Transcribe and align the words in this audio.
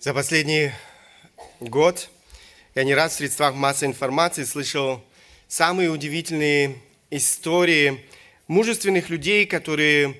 За 0.00 0.14
последний 0.14 0.72
год 1.60 2.08
я 2.74 2.84
не 2.84 2.94
раз 2.94 3.12
в 3.12 3.16
средствах 3.16 3.54
массовой 3.54 3.90
информации 3.90 4.44
слышал 4.44 5.04
самые 5.46 5.90
удивительные 5.90 6.78
истории 7.10 8.02
мужественных 8.48 9.10
людей, 9.10 9.44
которые 9.44 10.16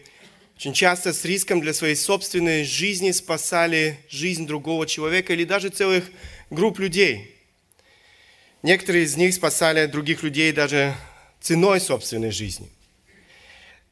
очень 0.54 0.74
часто 0.74 1.14
с 1.14 1.24
риском 1.24 1.62
для 1.62 1.72
своей 1.72 1.96
собственной 1.96 2.64
жизни 2.64 3.10
спасали 3.10 3.98
жизнь 4.10 4.46
другого 4.46 4.86
человека 4.86 5.32
или 5.32 5.44
даже 5.44 5.70
целых 5.70 6.10
групп 6.50 6.78
людей. 6.78 7.34
Некоторые 8.62 9.06
из 9.06 9.16
них 9.16 9.32
спасали 9.32 9.86
других 9.86 10.22
людей 10.22 10.52
даже 10.52 10.94
ценой 11.40 11.80
собственной 11.80 12.32
жизни. 12.32 12.68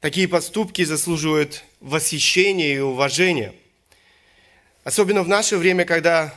Такие 0.00 0.28
поступки 0.28 0.84
заслуживают 0.84 1.64
восхищения 1.80 2.74
и 2.74 2.78
уважения– 2.78 3.54
Особенно 4.88 5.22
в 5.22 5.28
наше 5.28 5.58
время, 5.58 5.84
когда 5.84 6.34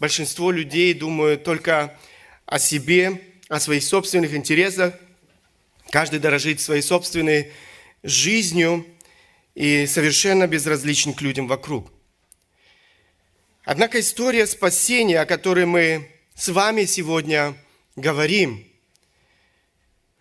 большинство 0.00 0.50
людей 0.50 0.92
думают 0.92 1.44
только 1.44 1.96
о 2.46 2.58
себе, 2.58 3.22
о 3.48 3.60
своих 3.60 3.84
собственных 3.84 4.34
интересах. 4.34 4.94
Каждый 5.90 6.18
дорожит 6.18 6.60
своей 6.60 6.82
собственной 6.82 7.52
жизнью 8.02 8.84
и 9.54 9.86
совершенно 9.86 10.48
безразличен 10.48 11.14
к 11.14 11.20
людям 11.20 11.46
вокруг. 11.46 11.92
Однако 13.62 14.00
история 14.00 14.48
спасения, 14.48 15.20
о 15.20 15.24
которой 15.24 15.64
мы 15.64 16.10
с 16.34 16.48
вами 16.48 16.86
сегодня 16.86 17.54
говорим, 17.94 18.66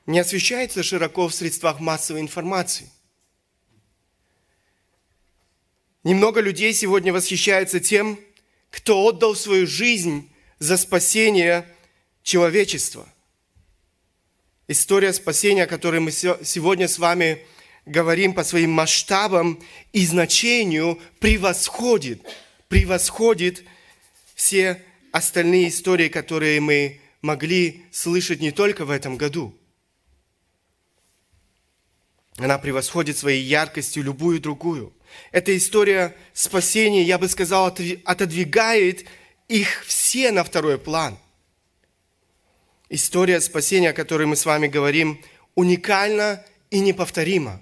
не 0.05 0.20
освещается 0.20 0.84
широко 0.84 1.27
в 1.27 1.34
средствах 1.34 1.80
массовой 1.80 2.22
информации– 2.22 2.91
Немного 6.03 6.41
людей 6.41 6.73
сегодня 6.73 7.13
восхищаются 7.13 7.80
тем, 7.80 8.20
кто 8.70 9.02
отдал 9.05 9.35
свою 9.35 9.66
жизнь 9.66 10.29
за 10.59 10.76
спасение 10.77 11.66
человечества. 12.23 13.07
История 14.68 15.13
спасения, 15.13 15.63
о 15.63 15.68
которой 15.68 16.01
мы 16.01 16.12
сегодня 16.12 16.87
с 16.87 16.99
вами 16.99 17.45
говорим 17.85 18.34
по 18.34 18.43
своим 18.43 18.71
масштабам 18.71 19.62
и 19.93 20.05
значению, 20.05 20.99
превосходит, 21.20 22.21
превосходит 22.67 23.63
все 24.35 24.84
остальные 25.12 25.70
истории, 25.70 26.10
которые 26.10 26.60
мы 26.60 26.99
могли 27.21 27.85
слышать 27.91 28.41
не 28.41 28.51
только 28.51 28.84
в 28.84 28.90
этом 28.90 29.15
году. 29.15 29.55
Она 32.38 32.57
превосходит 32.57 33.17
своей 33.17 33.43
яркостью 33.43 34.04
любую 34.04 34.41
другую– 34.41 34.91
эта 35.32 35.56
история 35.56 36.16
спасения, 36.34 37.04
я 37.04 37.18
бы 37.18 37.28
сказал, 37.28 37.68
отодвигает 38.06 39.06
их 39.48 39.84
все 39.86 40.32
на 40.32 40.44
второй 40.44 40.78
план. 40.78 41.18
История 42.90 43.41
спасения, 43.41 43.90
о 43.90 43.94
которой 43.94 44.28
мы 44.28 44.36
с 44.36 44.46
вами 44.46 44.68
говорим, 44.68 45.22
уникальна 45.56 46.46
и 46.70 46.80
неповторима. 46.80 47.62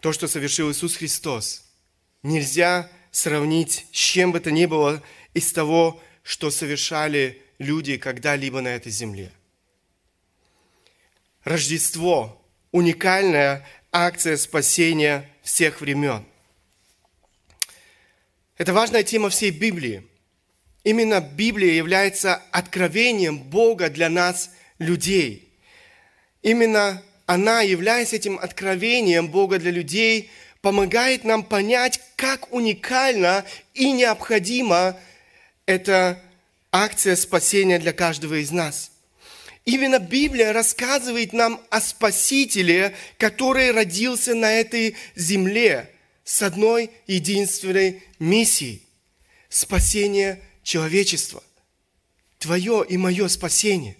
То, 0.00 0.12
что 0.12 0.28
совершил 0.28 0.70
Иисус 0.70 0.96
Христос, 0.96 1.64
нельзя 2.22 2.90
сравнить 3.10 3.86
с 3.92 3.96
чем 3.96 4.32
бы 4.32 4.40
то 4.40 4.50
ни 4.50 4.66
было 4.66 5.02
из 5.34 5.52
того, 5.52 6.00
что 6.22 6.50
совершали 6.50 7.42
люди 7.58 7.96
когда-либо 7.96 8.60
на 8.60 8.68
этой 8.68 8.92
земле. 8.92 9.32
Рождество– 11.44 12.42
уникальная 12.72 13.66
акция 13.92 14.36
спасения 14.36 15.30
всех 15.46 15.80
времен. 15.80 16.24
Это 18.58 18.72
важная 18.72 19.04
тема 19.04 19.30
всей 19.30 19.50
Библии. 19.52 20.04
Именно 20.82 21.20
Библия 21.20 21.72
является 21.72 22.42
откровением 22.50 23.38
Бога 23.38 23.88
для 23.88 24.08
нас, 24.08 24.50
людей. 24.78 25.48
Именно 26.42 27.02
она, 27.26 27.62
являясь 27.62 28.12
этим 28.12 28.38
откровением 28.38 29.28
Бога 29.28 29.58
для 29.58 29.70
людей, 29.70 30.30
помогает 30.62 31.24
нам 31.24 31.44
понять, 31.44 32.00
как 32.16 32.52
уникальна 32.52 33.44
и 33.72 33.92
необходима 33.92 34.98
эта 35.64 36.20
акция 36.72 37.14
спасения 37.14 37.78
для 37.78 37.92
каждого 37.92 38.34
из 38.42 38.50
нас– 38.50 38.90
Именно 39.66 39.98
Библия 39.98 40.52
рассказывает 40.52 41.32
нам 41.32 41.60
о 41.70 41.80
Спасителе, 41.80 42.94
который 43.18 43.72
родился 43.72 44.34
на 44.34 44.52
этой 44.52 44.94
земле 45.16 45.92
с 46.24 46.40
одной 46.42 46.92
единственной 47.08 48.04
миссией– 48.20 48.86
спасение 49.48 50.40
человечества. 50.62 51.42
Твое 52.38 52.86
и 52.88 52.96
мое 52.96 53.26
спасение. 53.26 53.96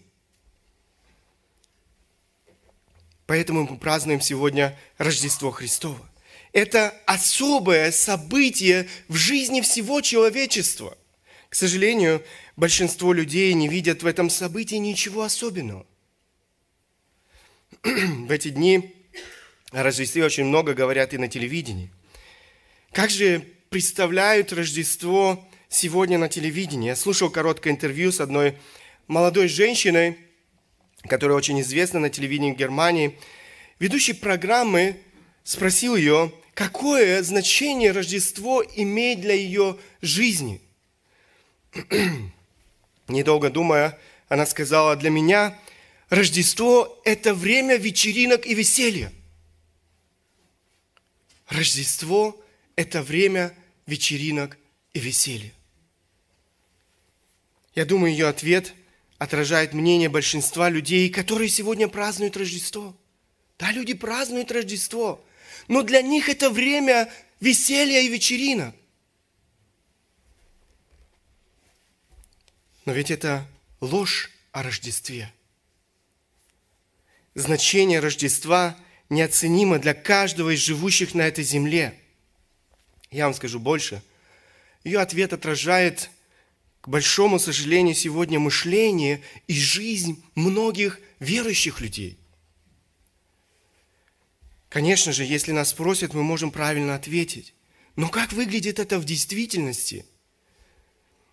Поэтому 3.26 3.66
мы 3.68 3.76
празднуем 3.76 4.20
сегодня 4.20 4.78
Рождество 4.98 5.50
Христово. 5.50 6.08
Это 6.52 6.94
особое 7.06 7.90
событие 7.90 8.88
в 9.08 9.16
жизни 9.16 9.62
всего 9.62 10.00
человечества. 10.00 10.96
К 11.56 11.58
сожалению, 11.58 12.22
большинство 12.56 13.14
людей 13.14 13.54
не 13.54 13.66
видят 13.66 14.02
в 14.02 14.06
этом 14.06 14.28
событии 14.28 14.74
ничего 14.74 15.22
особенного. 15.22 15.86
В 17.82 18.30
эти 18.30 18.50
дни 18.50 18.94
о 19.70 19.82
Рождестве 19.82 20.22
очень 20.26 20.44
много 20.44 20.74
говорят 20.74 21.14
и 21.14 21.16
на 21.16 21.28
телевидении. 21.28 21.90
Как 22.92 23.08
же 23.08 23.42
представляют 23.70 24.52
Рождество 24.52 25.48
сегодня 25.70 26.18
на 26.18 26.28
телевидении? 26.28 26.88
Я 26.88 26.94
слушал 26.94 27.30
короткое 27.30 27.70
интервью 27.70 28.12
с 28.12 28.20
одной 28.20 28.58
молодой 29.06 29.48
женщиной, 29.48 30.18
которая 31.08 31.38
очень 31.38 31.58
известна 31.62 32.00
на 32.00 32.10
телевидении 32.10 32.52
в 32.52 32.58
Германии. 32.58 33.18
Ведущий 33.78 34.12
программы 34.12 35.00
спросил 35.42 35.96
ее, 35.96 36.34
какое 36.52 37.22
значение 37.22 37.92
Рождество 37.92 38.62
имеет 38.62 39.22
для 39.22 39.32
ее 39.32 39.78
жизни. 40.02 40.60
Недолго 43.08 43.50
думая, 43.50 43.98
она 44.28 44.46
сказала, 44.46 44.96
для 44.96 45.10
меня 45.10 45.58
Рождество– 46.08 47.00
это 47.04 47.34
время 47.34 47.76
вечеринок 47.76 48.46
и 48.46 48.54
веселья. 48.54 49.12
Рождество– 51.48 52.40
это 52.76 53.02
время 53.02 53.54
вечеринок 53.86 54.56
и 54.92 55.00
веселья. 55.00 55.52
Я 57.74 57.84
думаю, 57.84 58.12
ее 58.12 58.28
ответ 58.28 58.74
отражает 59.18 59.72
мнение 59.72 60.08
большинства 60.08 60.68
людей, 60.68 61.10
которые 61.10 61.48
сегодня 61.48 61.88
празднуют 61.88 62.36
Рождество. 62.36 62.96
Да, 63.58 63.72
люди 63.72 63.94
празднуют 63.94 64.52
Рождество, 64.52 65.24
но 65.68 65.82
для 65.82 66.02
них 66.02 66.28
это 66.28 66.50
время 66.50 67.10
веселья 67.40 68.00
и 68.00 68.08
вечеринок. 68.08 68.74
Но 72.86 72.92
ведь 72.92 73.10
это 73.10 73.46
ложь 73.80 74.30
о 74.52 74.62
Рождестве. 74.62 75.32
Значение 77.34 77.98
Рождества 77.98 78.76
неоценимо 79.10 79.78
для 79.78 79.92
каждого 79.92 80.54
из 80.54 80.60
живущих 80.60 81.12
на 81.12 81.22
этой 81.22 81.44
земле. 81.44 81.98
Я 83.10 83.24
вам 83.24 83.34
скажу 83.34 83.58
больше. 83.58 84.02
Ее 84.84 85.00
ответ 85.00 85.32
отражает, 85.32 86.10
к 86.80 86.88
большому 86.88 87.40
сожалению, 87.40 87.94
сегодня 87.94 88.38
мышление 88.38 89.20
и 89.48 89.54
жизнь 89.54 90.24
многих 90.36 91.00
верующих 91.18 91.80
людей. 91.80 92.16
Конечно 94.68 95.12
же, 95.12 95.24
если 95.24 95.50
нас 95.50 95.70
спросят, 95.70 96.14
мы 96.14 96.22
можем 96.22 96.52
правильно 96.52 96.94
ответить. 96.94 97.52
Но 97.96 98.08
как 98.08 98.32
выглядит 98.32 98.78
это 98.78 99.00
в 99.00 99.04
действительности– 99.04 100.06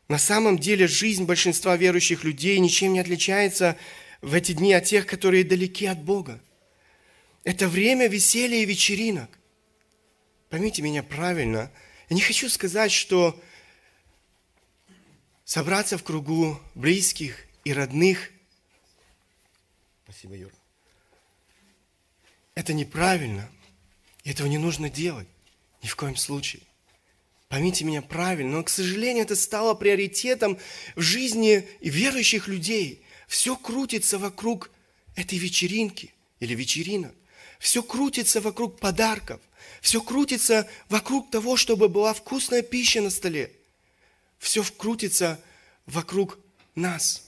на 0.07 0.17
самом 0.17 0.59
деле 0.59 0.87
жизнь 0.87 1.25
большинства 1.25 1.77
верующих 1.77 2.23
людей 2.23 2.59
ничем 2.59 2.93
не 2.93 2.99
отличается 2.99 3.77
в 4.21 4.33
эти 4.33 4.51
дни 4.51 4.73
от 4.73 4.85
тех, 4.85 5.05
которые 5.05 5.43
далеки 5.43 5.85
от 5.85 6.01
Бога. 6.01 6.41
Это 7.43 7.67
время 7.67 8.07
веселья 8.07 8.57
и 8.57 8.65
вечеринок. 8.65 9.29
Поймите 10.49 10.81
меня 10.81 11.03
правильно. 11.03 11.71
Я 12.09 12.15
не 12.15 12.21
хочу 12.21 12.49
сказать, 12.49 12.91
что 12.91 13.41
собраться 15.45 15.97
в 15.97 16.03
кругу 16.03 16.59
близких 16.75 17.45
и 17.63 17.73
родных, 17.73 18.31
спасибо, 20.03 20.35
Юра, 20.35 20.53
это 22.55 22.73
неправильно. 22.73 23.49
Этого 24.23 24.47
не 24.47 24.57
нужно 24.57 24.89
делать. 24.89 25.27
Ни 25.81 25.87
в 25.87 25.95
коем 25.95 26.15
случае. 26.15 26.61
Поймите 27.53 27.85
меня 27.85 28.01
правильно, 28.01 28.57
но, 28.57 28.63
к 28.63 28.69
сожалению, 28.69 29.25
это 29.25 29.35
стало 29.35 29.75
приоритетом 29.75 30.57
в 30.95 31.01
жизни 31.01 31.69
верующих 31.81 32.47
людей. 32.47 33.05
Все 33.27 33.55
крутится 33.55 34.17
вокруг 34.17 34.71
этой 35.15 35.37
вечеринки 35.37 36.15
или 36.39 36.55
вечеринок. 36.55 37.13
Все 37.59 37.83
крутится 37.83 38.41
вокруг 38.41 38.79
подарков. 38.79 39.39
Все 39.81 40.01
крутится 40.01 40.67
вокруг 40.89 41.29
того, 41.29 41.55
чтобы 41.55 41.89
была 41.89 42.15
вкусная 42.15 42.63
пища 42.63 43.01
на 43.01 43.11
столе. 43.11 43.51
все 44.39 44.63
вкрутится 44.63 45.39
вокруг 45.85 46.39
нас. 46.73 47.21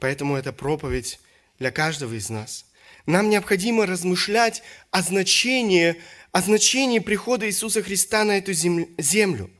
Поэтому 0.00 0.34
это 0.34 0.52
проповедь 0.52 1.20
для 1.60 1.70
каждого 1.70 2.14
из 2.14 2.30
нас. 2.30 2.64
Нам 3.06 3.30
необходимо 3.30 3.86
размышлять 3.86 4.62
о 4.90 5.02
значении, 5.02 6.00
о 6.32 6.40
значении 6.40 6.98
прихода 6.98 7.46
Иисуса 7.46 7.82
Христа 7.82 8.24
на 8.24 8.38
эту 8.38 8.54
землю. 8.54 9.50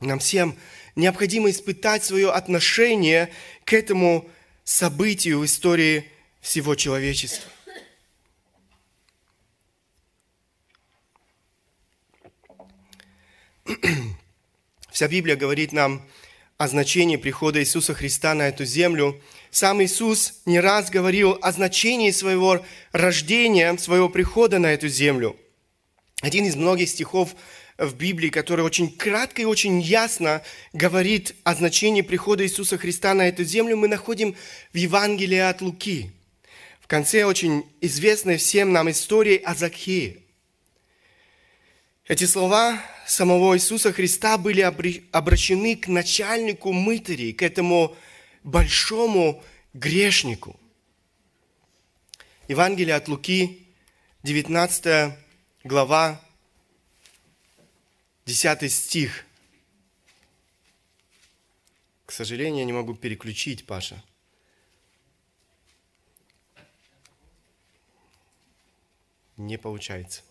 Нам 0.00 0.18
всем 0.18 0.56
необходимо 0.96 1.50
испытать 1.50 2.02
свое 2.02 2.32
отношение 2.32 3.30
к 3.64 3.74
этому 3.74 4.28
событию 4.64 5.40
в 5.40 5.44
истории 5.44 6.10
всего 6.40 6.74
человечества. 6.74 7.50
Вся 14.90 15.08
Библия 15.08 15.36
говорит 15.36 15.72
нам 15.72 16.08
о 16.56 16.68
значении 16.68 17.16
прихода 17.16 17.60
Иисуса 17.60 17.92
Христа 17.92 18.32
на 18.32 18.48
эту 18.48 18.64
землю. 18.64 19.20
Сам 19.50 19.82
Иисус 19.82 20.40
не 20.46 20.58
раз 20.58 20.88
говорил 20.88 21.38
о 21.42 21.52
значении 21.52 22.12
своего 22.12 22.64
рождения, 22.92 23.76
своего 23.76 24.08
прихода 24.08 24.58
на 24.58 24.72
эту 24.72 24.88
землю. 24.88 25.36
Один 26.26 26.44
из 26.44 26.56
многих 26.56 26.88
стихов 26.88 27.36
в 27.78 27.94
Библии, 27.94 28.30
который 28.30 28.64
очень 28.64 28.90
кратко 28.90 29.42
и 29.42 29.44
очень 29.44 29.80
ясно 29.80 30.42
говорит 30.72 31.36
о 31.44 31.54
значении 31.54 32.02
прихода 32.02 32.42
Иисуса 32.44 32.78
Христа 32.78 33.14
на 33.14 33.28
эту 33.28 33.44
землю, 33.44 33.76
мы 33.76 33.86
находим 33.86 34.34
в 34.72 34.76
Евангелии 34.76 35.38
от 35.38 35.60
Луки. 35.60 36.10
В 36.80 36.88
конце 36.88 37.22
очень 37.22 37.64
известной 37.80 38.38
всем 38.38 38.72
нам 38.72 38.90
истории 38.90 39.36
о 39.36 39.54
Закхее. 39.54 40.24
Эти 42.08 42.24
слова 42.24 42.82
самого 43.06 43.56
Иисуса 43.56 43.92
Христа 43.92 44.36
были 44.36 44.62
обращены 45.12 45.76
к 45.76 45.86
начальнику 45.86 46.72
мытарей, 46.72 47.34
к 47.34 47.42
этому 47.44 47.94
большому 48.42 49.44
грешнику. 49.74 50.58
Евангелие 52.48 52.96
от 52.96 53.06
Луки, 53.06 53.68
19 54.24 55.24
глава, 55.66 56.20
10 58.24 58.72
стих. 58.72 59.24
К 62.04 62.12
сожалению, 62.12 62.60
я 62.60 62.64
не 62.64 62.72
могу 62.72 62.94
переключить, 62.94 63.66
Паша. 63.66 64.00
Не 69.36 69.58
получается. 69.58 70.22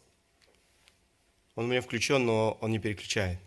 Он 1.55 1.65
у 1.65 1.67
меня 1.67 1.81
включен, 1.81 2.25
но 2.25 2.57
он 2.61 2.71
не 2.71 2.79
переключает. 2.79 3.37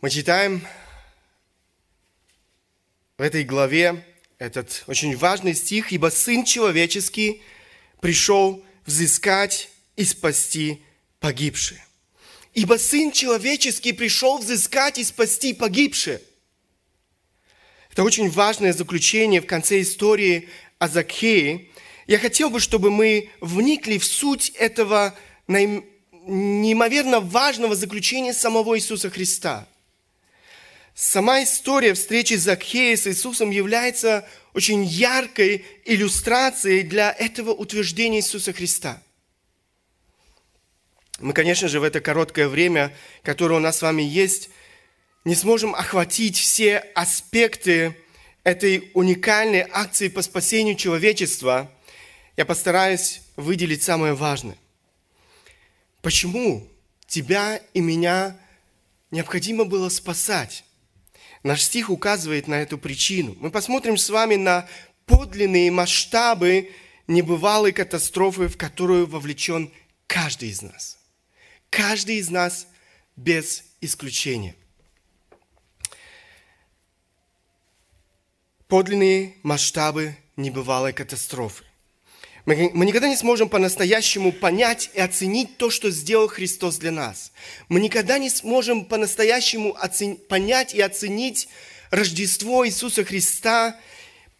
Мы 0.00 0.08
читаем 0.08 0.64
в 3.20 3.22
этой 3.22 3.44
главе 3.44 4.02
этот 4.38 4.82
очень 4.86 5.14
важный 5.14 5.54
стих, 5.54 5.92
ибо 5.92 6.06
Сын 6.06 6.42
Человеческий 6.42 7.42
пришел 8.00 8.64
взыскать 8.86 9.68
и 9.94 10.06
спасти 10.06 10.82
погибшие. 11.18 11.84
Ибо 12.54 12.78
Сын 12.78 13.12
Человеческий 13.12 13.92
пришел 13.92 14.38
взыскать 14.38 14.96
и 14.96 15.04
спасти 15.04 15.52
погибшие. 15.52 16.22
Это 17.92 18.04
очень 18.04 18.30
важное 18.30 18.72
заключение 18.72 19.42
в 19.42 19.46
конце 19.46 19.82
истории 19.82 20.48
о 20.78 20.88
Закхее. 20.88 21.68
Я 22.06 22.18
хотел 22.18 22.48
бы, 22.48 22.58
чтобы 22.58 22.90
мы 22.90 23.28
вникли 23.42 23.98
в 23.98 24.04
суть 24.06 24.48
этого 24.56 25.14
неимоверно 25.46 27.20
важного 27.20 27.76
заключения 27.76 28.32
самого 28.32 28.78
Иисуса 28.78 29.10
Христа– 29.10 29.68
Сама 31.02 31.42
история 31.42 31.94
встречи 31.94 32.34
Закхея 32.34 32.94
с 32.94 33.06
Иисусом 33.06 33.48
является 33.48 34.28
очень 34.52 34.84
яркой 34.84 35.64
иллюстрацией 35.86 36.82
для 36.82 37.10
этого 37.10 37.52
утверждения 37.52 38.18
Иисуса 38.18 38.52
Христа. 38.52 39.02
Мы, 41.18 41.32
конечно 41.32 41.68
же, 41.68 41.80
в 41.80 41.84
это 41.84 42.02
короткое 42.02 42.48
время, 42.48 42.94
которое 43.22 43.54
у 43.54 43.60
нас 43.60 43.78
с 43.78 43.82
вами 43.82 44.02
есть, 44.02 44.50
не 45.24 45.34
сможем 45.34 45.74
охватить 45.74 46.36
все 46.36 46.76
аспекты 46.94 47.96
этой 48.44 48.90
уникальной 48.92 49.66
акции 49.72 50.08
по 50.08 50.20
спасению 50.20 50.76
человечества. 50.76 51.72
Я 52.36 52.44
постараюсь 52.44 53.22
выделить 53.36 53.82
самое 53.82 54.12
важное. 54.12 54.58
Почему 56.02 56.68
тебя 57.06 57.58
и 57.72 57.80
меня 57.80 58.36
необходимо 59.10 59.64
было 59.64 59.88
спасать? 59.88 60.64
Наш 61.42 61.62
стих 61.62 61.88
указывает 61.90 62.48
на 62.48 62.60
эту 62.60 62.76
причину. 62.76 63.34
Мы 63.40 63.50
посмотрим 63.50 63.96
с 63.96 64.10
вами 64.10 64.36
на 64.36 64.68
подлинные 65.06 65.70
масштабы 65.70 66.70
небывалой 67.06 67.72
катастрофы, 67.72 68.48
в 68.48 68.56
которую 68.56 69.06
вовлечен 69.06 69.72
каждый 70.06 70.50
из 70.50 70.62
нас. 70.62 70.98
Каждый 71.70 72.16
из 72.16 72.30
нас 72.30 72.66
без 73.16 73.64
исключения. 73.80 74.54
Подлинные 78.68 79.34
масштабы 79.42 80.16
небывалой 80.36 80.92
катастрофы. 80.92 81.64
Мы, 82.50 82.68
мы 82.74 82.84
никогда 82.84 83.08
не 83.08 83.14
сможем 83.14 83.48
по-настоящему 83.48 84.32
понять 84.32 84.90
и 84.94 84.98
оценить 84.98 85.56
то, 85.56 85.70
что 85.70 85.88
сделал 85.92 86.26
Христос 86.26 86.78
для 86.78 86.90
нас. 86.90 87.30
Мы 87.68 87.78
никогда 87.78 88.18
не 88.18 88.28
сможем 88.28 88.86
по-настоящему 88.86 89.72
оцен... 89.80 90.16
понять 90.16 90.74
и 90.74 90.80
оценить 90.80 91.46
Рождество 91.92 92.66
Иисуса 92.66 93.04
Христа, 93.04 93.78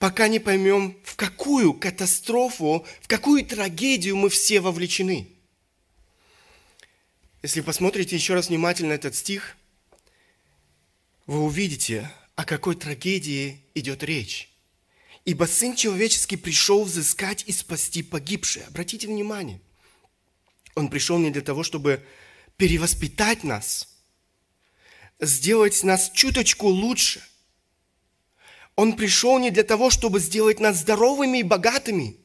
пока 0.00 0.26
не 0.26 0.40
поймем, 0.40 0.98
в 1.04 1.14
какую 1.14 1.72
катастрофу, 1.72 2.84
в 3.00 3.06
какую 3.06 3.46
трагедию 3.46 4.16
мы 4.16 4.28
все 4.28 4.58
вовлечены. 4.58 5.28
Если 7.42 7.60
посмотрите 7.60 8.16
еще 8.16 8.34
раз 8.34 8.48
внимательно 8.48 8.92
этот 8.92 9.14
стих, 9.14 9.56
вы 11.26 11.44
увидите, 11.44 12.10
о 12.34 12.44
какой 12.44 12.74
трагедии 12.74 13.60
идет 13.76 14.02
речь. 14.02 14.49
Ибо 15.24 15.44
Сын 15.44 15.76
Человеческий 15.76 16.36
пришел 16.36 16.84
взыскать 16.84 17.44
и 17.46 17.52
спасти 17.52 18.02
погибшие. 18.02 18.64
Обратите 18.66 19.06
внимание, 19.06 19.60
Он 20.74 20.88
пришел 20.88 21.18
не 21.18 21.30
для 21.30 21.42
того, 21.42 21.62
чтобы 21.62 22.04
перевоспитать 22.56 23.44
нас, 23.44 23.88
сделать 25.18 25.82
нас 25.82 26.10
чуточку 26.10 26.68
лучше. 26.68 27.22
Он 28.76 28.96
пришел 28.96 29.38
не 29.38 29.50
для 29.50 29.64
того, 29.64 29.90
чтобы 29.90 30.20
сделать 30.20 30.58
нас 30.58 30.78
здоровыми 30.78 31.38
и 31.38 31.42
богатыми, 31.42 32.16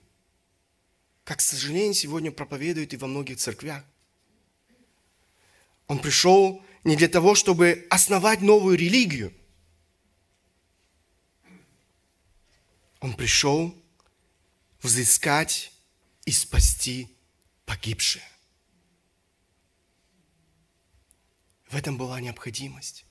как, 1.26 1.40
к 1.40 1.42
сожалению, 1.42 1.94
сегодня 1.94 2.32
проповедуют 2.32 2.94
и 2.94 2.98
во 2.98 3.08
многих 3.08 3.38
церквях. 3.38 3.84
Он 5.88 6.00
пришел 6.00 6.64
не 6.84 6.96
для 6.96 7.10
того, 7.10 7.36
чтобы 7.36 7.86
основать 7.90 8.42
новую 8.42 8.78
религию– 8.78 9.34
Он 13.06 13.14
пришел 13.14 13.80
взыскать 14.82 15.72
и 16.26 16.32
спасти 16.32 17.16
погибшие. 17.68 18.24
В 21.70 21.76
этом 21.76 22.00
была 22.00 22.20
необходимость. 22.20 23.06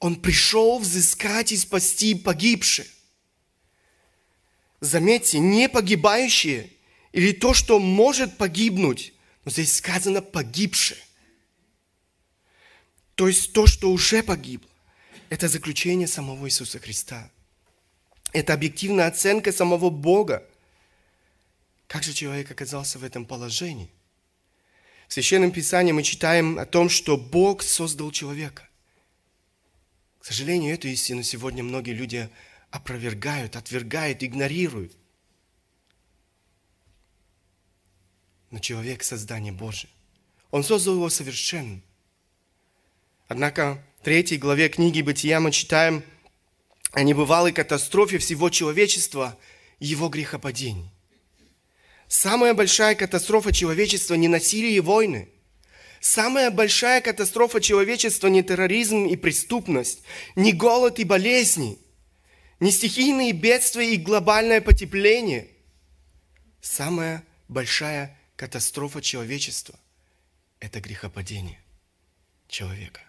Он 0.00 0.20
пришел 0.20 0.78
взыскать 0.78 1.50
и 1.50 1.56
спасти 1.56 2.14
погибшие. 2.14 2.86
Заметьте, 4.80 5.38
не 5.38 5.66
погибающие 5.66 6.70
или 7.12 7.32
то, 7.32 7.54
что 7.54 7.78
может 7.78 8.36
погибнуть, 8.36 9.14
но 9.46 9.50
здесь 9.50 9.72
сказано 9.72 10.20
погибшие. 10.20 11.00
То 13.14 13.28
есть 13.28 13.54
то, 13.54 13.66
что 13.66 13.90
уже 13.90 14.22
погибло. 14.22 14.68
Это 15.30 15.48
заключение 15.48 16.06
самого 16.06 16.46
Иисуса 16.48 16.78
Христа– 16.78 17.30
это 18.32 18.54
объективная 18.54 19.06
оценка 19.06 19.52
самого 19.52 19.90
Бога. 19.90 20.46
Как 21.86 22.02
же 22.02 22.12
человек 22.12 22.50
оказался 22.50 22.98
в 22.98 23.04
этом 23.04 23.26
положении? 23.26 23.90
В 25.08 25.12
Священном 25.12 25.52
Писании 25.52 25.92
мы 25.92 26.02
читаем 26.02 26.58
о 26.58 26.64
том, 26.64 26.88
что 26.88 27.18
Бог 27.18 27.62
создал 27.62 28.10
человека. 28.10 28.66
К 30.20 30.24
сожалению, 30.24 30.72
эту 30.72 30.88
истину 30.88 31.22
сегодня 31.22 31.62
многие 31.62 31.92
люди 31.92 32.30
опровергают, 32.70 33.56
отвергают, 33.56 34.22
игнорируют. 34.22 34.96
Но 38.50 38.58
человек– 38.58 39.02
создание 39.04 39.52
Божие. 39.52 39.90
Он 40.50 40.64
создал 40.64 40.94
его 40.94 41.10
совершенным. 41.10 41.82
Однако 43.28 43.82
в 44.00 44.04
третьей 44.04 44.38
главе 44.38 44.68
книги 44.70 45.02
Бытия 45.02 45.40
мы 45.40 45.52
читаем– 45.52 46.02
о 46.92 47.02
небывалой 47.02 47.52
катастрофе 47.52 48.18
всего 48.18 48.50
человечества– 48.50 49.38
его 49.82 50.08
грехопадений. 50.08 50.90
Самая 52.06 52.54
большая 52.54 52.94
катастрофа 52.94 53.52
человечества 53.52 54.14
не 54.14 54.28
насилие 54.28 54.76
и 54.76 54.80
войны. 54.80 55.28
Самая 56.00 56.50
большая 56.50 57.00
катастрофа 57.00 57.60
человечества 57.60 58.28
не 58.28 58.42
терроризм 58.42 59.06
и 59.06 59.16
преступность, 59.16 60.02
не 60.36 60.52
голод 60.52 60.98
и 60.98 61.04
болезни, 61.04 61.78
не 62.60 62.70
стихийные 62.70 63.32
бедствия 63.32 63.92
и 63.92 63.96
глобальное 63.96 64.60
потепление. 64.60 65.48
Самая 66.60 67.24
большая 67.48 68.16
катастрофа 68.36 69.02
человечества– 69.02 69.78
это 70.60 70.80
грехопадение 70.80 71.60
человека. 72.48 73.00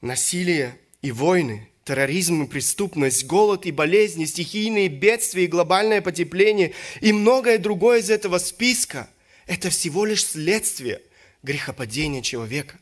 Насилие 0.00 0.78
и 1.02 1.12
войны, 1.12 1.68
терроризм 1.84 2.42
и 2.42 2.46
преступность, 2.46 3.26
голод 3.26 3.66
и 3.66 3.70
болезни, 3.70 4.24
стихийные 4.24 4.88
бедствия 4.88 5.44
и 5.44 5.48
глобальное 5.48 6.00
потепление 6.00 6.72
и 7.00 7.12
многое 7.12 7.58
другое 7.58 8.00
из 8.00 8.10
этого 8.10 8.38
списка– 8.38 9.08
это 9.46 9.70
всего 9.70 10.04
лишь 10.04 10.24
следствие 10.24 11.00
грехопадения 11.42 12.22
человека. 12.22 12.78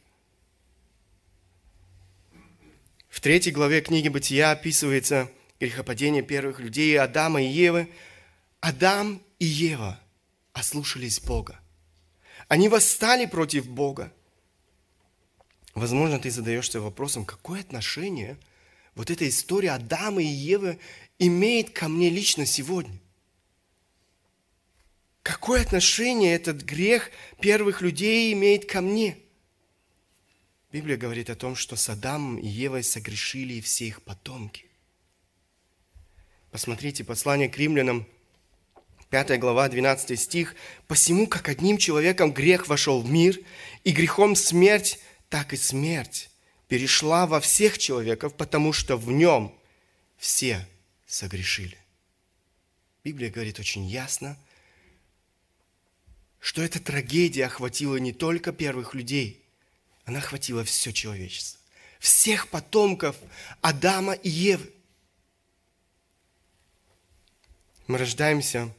В 3.08 3.20
третьей 3.20 3.52
главе 3.52 3.80
книги 3.80 4.08
«Бытия» 4.08 4.50
описывается 4.50 5.30
грехопадение 5.60 6.22
первых 6.22 6.58
людей 6.58 6.98
Адама 6.98 7.42
и 7.42 7.46
Евы. 7.46 7.88
Адам 8.60 9.22
и 9.38 9.44
Ева 9.44 10.00
ослушались 10.52 11.20
Бога. 11.20 11.60
Они 12.48 12.68
восстали 12.68 13.26
против 13.26 13.68
Бога. 13.68 14.12
Возможно, 15.74 16.20
ты 16.20 16.30
задаешься 16.30 16.80
вопросом, 16.80 17.24
какое 17.24 17.60
отношение 17.60 18.38
вот 18.94 19.10
эта 19.10 19.28
история 19.28 19.72
Адама 19.72 20.22
и 20.22 20.26
Евы 20.26 20.78
имеет 21.18 21.70
ко 21.70 21.88
мне 21.88 22.10
лично 22.10 22.46
сегодня? 22.46 23.00
Какое 25.22 25.62
отношение 25.62 26.34
этот 26.34 26.62
грех 26.62 27.10
первых 27.40 27.80
людей 27.80 28.32
имеет 28.34 28.70
ко 28.70 28.80
мне? 28.80 29.18
Библия 30.70 30.96
говорит 30.96 31.30
о 31.30 31.34
том, 31.34 31.56
что 31.56 31.76
с 31.76 31.88
Адамом 31.88 32.38
и 32.38 32.46
Евой 32.46 32.84
согрешили 32.84 33.60
все 33.60 33.86
их 33.86 34.02
потомки. 34.02 34.66
Посмотрите 36.50 37.02
послание 37.02 37.48
к 37.48 37.56
римлянам, 37.56 38.06
5 39.10 39.38
глава, 39.40 39.68
12 39.68 40.18
стих. 40.20 40.54
«Посему, 40.88 41.26
как 41.26 41.48
одним 41.48 41.78
человеком 41.78 42.32
грех 42.32 42.68
вошел 42.68 43.00
в 43.00 43.10
мир, 43.10 43.38
и 43.84 43.92
грехом 43.92 44.34
смерть, 44.34 45.00
так 45.34 45.52
и 45.52 45.56
смерть 45.56 46.30
перешла 46.68 47.26
во 47.26 47.40
всех 47.40 47.76
человеков, 47.76 48.36
потому 48.36 48.72
что 48.72 48.96
в 48.96 49.10
нем 49.10 49.52
все 50.16 50.64
согрешили. 51.08 51.76
Библия 53.02 53.32
говорит 53.32 53.58
очень 53.58 53.84
ясно, 53.84 54.38
что 56.38 56.62
эта 56.62 56.78
трагедия 56.78 57.46
охватила 57.46 57.96
не 57.96 58.12
только 58.12 58.52
первых 58.52 58.94
людей, 58.94 59.44
она 60.04 60.20
охватила 60.20 60.62
все 60.62 60.92
человечество, 60.92 61.58
всех 61.98 62.46
потомков 62.46 63.16
Адама 63.60 64.12
и 64.12 64.28
Евы. 64.28 64.72
Мы 67.88 67.98
рождаемся 67.98 68.72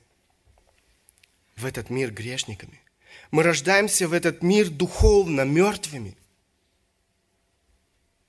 в 1.58 1.66
этот 1.66 1.90
мир 1.90 2.12
грешниками. 2.12 2.80
Мы 3.32 3.44
рождаемся 3.44 4.08
в 4.08 4.14
этот 4.14 4.42
мир 4.42 4.70
духовно 4.70 5.42
мертвыми– 5.42 6.16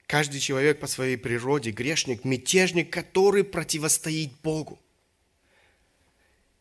Каждый 0.06 0.38
человек 0.38 0.78
по 0.78 0.86
своей 0.86 1.16
природе 1.16 1.70
грешник, 1.70 2.24
мятежник, 2.24 2.92
который 2.92 3.42
противостоит 3.42 4.32
Богу. 4.42 4.78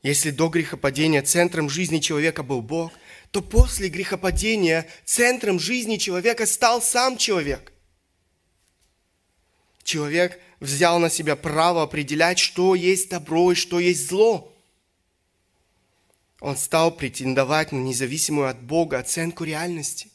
Если 0.01 0.31
до 0.31 0.49
грехопадения 0.49 1.21
центром 1.21 1.69
жизни 1.69 1.99
человека 1.99 2.43
был 2.43 2.61
Бог, 2.61 2.91
то 3.31 3.41
после 3.41 3.89
грехопадения 3.89 4.87
центром 5.03 5.59
жизни 5.59 5.97
человека 5.97 6.45
стал 6.45 6.81
сам 6.81 7.17
человек. 7.17 7.71
Человек 9.83 10.39
взял 10.59 10.99
на 10.99 11.09
себя 11.09 11.35
право 11.35 11.83
определять, 11.83 12.39
что 12.39 12.73
есть 12.73 13.09
добро 13.09 13.51
и 13.51 13.55
что 13.55 13.79
есть 13.79 14.07
зло. 14.07 14.51
Он 16.39 16.57
стал 16.57 16.95
претендовать 16.95 17.71
на 17.71 17.77
независимую 17.77 18.47
от 18.47 18.61
Бога 18.61 18.99
оценку 18.99 19.43
реальности 19.43 20.09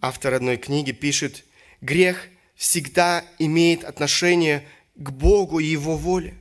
автор 0.00 0.34
одной 0.34 0.56
книги 0.56 0.92
пишет, 0.92 1.44
грех 1.80 2.28
всегда 2.54 3.24
имеет 3.38 3.84
отношение 3.84 4.66
к 4.94 5.10
Богу 5.10 5.60
и 5.60 5.66
Его 5.66 5.96
воле. 5.96 6.34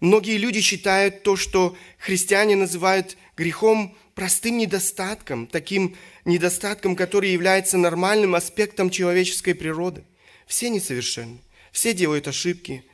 Многие 0.00 0.36
люди 0.36 0.60
считают 0.60 1.22
то, 1.22 1.36
что 1.36 1.76
христиане 1.98 2.56
называют 2.56 3.16
грехом, 3.36 3.96
простым 4.14 4.58
недостатком, 4.58 5.46
таким 5.46 5.96
недостатком, 6.24 6.94
который 6.96 7.30
является 7.30 7.78
нормальным 7.78 8.34
аспектом 8.34 8.90
человеческой 8.90 9.54
природы. 9.54 10.04
Все 10.46 10.70
несовершенны, 10.70 11.40
все 11.72 11.92
делают 11.94 12.28
ошибки, 12.28 12.84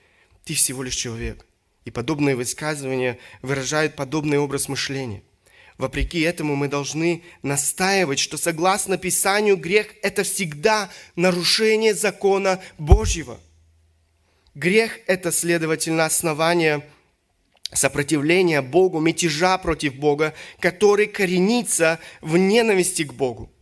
ты 0.44 0.54
всего 0.54 0.83
лишь 0.83 0.97
человек. 0.97 1.47
И 1.85 1.90
подобные 1.90 2.37
высказывания 2.37 3.18
выражают 3.42 3.97
подобный 3.97 4.38
образ 4.38 4.68
мышления– 4.68 5.23
Вопреки 5.84 6.20
этому 6.20 6.56
мы 6.56 6.68
должны 6.68 7.22
настаивать, 7.42 8.18
что 8.18 8.38
согласно 8.38 8.96
Писанию 8.96 9.58
грех– 9.58 9.88
это 10.02 10.22
всегда 10.22 10.90
нарушение 11.14 11.92
закона 11.92 12.62
Божьего. 12.78 13.38
Грех– 14.54 14.98
это, 15.06 15.30
следовательно, 15.30 16.06
основание 16.06 16.88
сопротивления 17.70 18.62
Богу, 18.62 18.98
мятежа 18.98 19.58
против 19.58 19.96
Бога, 19.96 20.32
который 20.58 21.06
коренится 21.06 22.00
в 22.22 22.38
ненависти 22.38 23.04
к 23.04 23.12
Богу. 23.12 23.52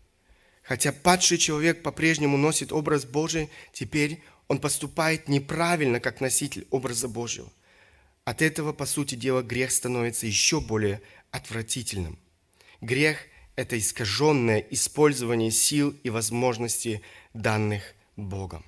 Хотя 0.62 0.92
падший 0.92 1.38
человек 1.38 1.82
по-прежнему 1.82 2.36
носит 2.36 2.72
образ 2.72 3.04
Божий, 3.04 3.50
теперь 3.72 4.22
он 4.46 4.60
поступает 4.60 5.26
неправильно, 5.26 5.98
как 5.98 6.20
носитель 6.20 6.68
образа 6.70 7.08
Божьего. 7.08 7.50
От 8.24 8.42
этого, 8.42 8.72
по 8.72 8.86
сути 8.86 9.16
дела, 9.16 9.42
грех 9.42 9.72
становится 9.72 10.28
еще 10.28 10.60
более 10.60 11.02
отвратительным. 11.32 12.18
Грех– 12.80 13.18
это 13.56 13.76
искаженное 13.78 14.60
использование 14.70 15.50
сил 15.50 15.90
и 16.04 16.10
возможностей, 16.10 17.02
данных 17.34 17.94
Богом. 18.16 18.64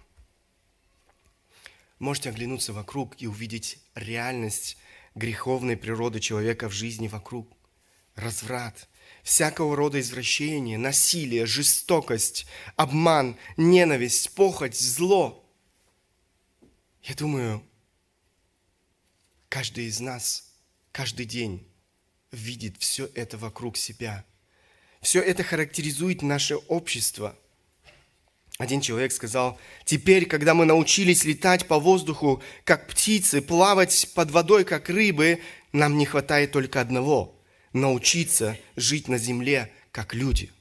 Можете 1.99 2.31
оглянуться 2.31 2.73
вокруг 2.73 3.15
и 3.23 3.27
увидеть 3.27 3.79
реальность 3.95 4.77
греховной 5.15 5.77
природы 5.77 6.19
человека 6.19 6.69
в 6.69 6.73
жизни 6.73 7.07
вокруг. 7.07 7.49
Разврат, 8.17 8.89
всякого 9.23 9.77
рода 9.77 10.01
извращение, 10.01 10.79
насилие, 10.79 11.47
жестокость, 11.47 12.47
обман, 12.77 13.37
ненависть, 13.57 14.35
похоть, 14.35 14.79
зло. 14.79 15.45
Я 17.03 17.15
думаю, 17.15 17.63
каждый 19.49 19.87
из 19.87 20.01
нас 20.01 20.53
каждый 20.93 21.27
день 21.27 21.67
видит 22.35 22.77
все 22.79 23.11
это 23.15 23.39
вокруг 23.39 23.77
себя. 23.77 24.25
Все 25.01 25.21
это 25.21 25.43
характеризует 25.43 26.23
наше 26.23 26.57
общество. 26.57 27.39
Один 28.59 28.81
человек 28.81 29.13
сказал, 29.13 29.59
теперь, 29.85 30.27
когда 30.27 30.55
мы 30.55 30.65
научились 30.65 31.25
летать 31.25 31.67
по 31.67 31.79
воздуху, 31.79 32.43
как 32.65 32.87
птицы, 32.89 33.43
плавать 33.43 34.11
под 34.15 34.31
водой, 34.31 34.65
как 34.65 34.89
рыбы, 34.89 35.41
нам 35.73 35.99
не 35.99 36.07
хватает 36.07 36.53
только 36.53 36.81
одного– 36.81 37.41
научиться 37.73 38.57
жить 38.77 39.09
на 39.09 39.19
земле, 39.19 39.73
как 39.91 40.15
люди. 40.15 40.53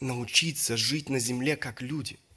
Научиться 0.00 0.76
жить 0.76 1.10
на 1.10 1.18
земле, 1.18 1.56
как 1.56 1.82
люди– 1.82 2.18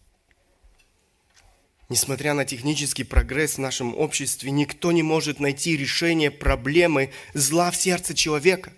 Несмотря 1.91 2.33
на 2.33 2.45
технический 2.45 3.03
прогресс 3.03 3.55
в 3.55 3.57
нашем 3.57 3.93
обществе, 3.98 4.50
никто 4.50 4.93
не 4.93 5.03
может 5.03 5.41
найти 5.41 5.75
решение 5.75 6.31
проблемы 6.31 7.12
зла 7.33 7.69
в 7.69 7.75
сердце 7.75 8.13
человека. 8.13 8.71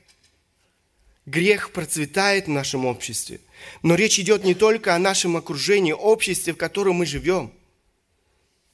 Грех 1.28 1.74
процветает 1.74 2.48
в 2.48 2.50
нашем 2.50 2.88
обществе. 2.88 3.40
Но 3.84 3.94
речь 3.94 4.18
идет 4.18 4.44
не 4.44 4.56
только 4.56 4.96
о 4.96 4.98
нашем 4.98 5.38
окружении, 5.38 5.92
обществе, 5.92 6.54
в 6.54 6.58
котором 6.58 6.96
мы 6.96 7.06
живем. 7.06 7.54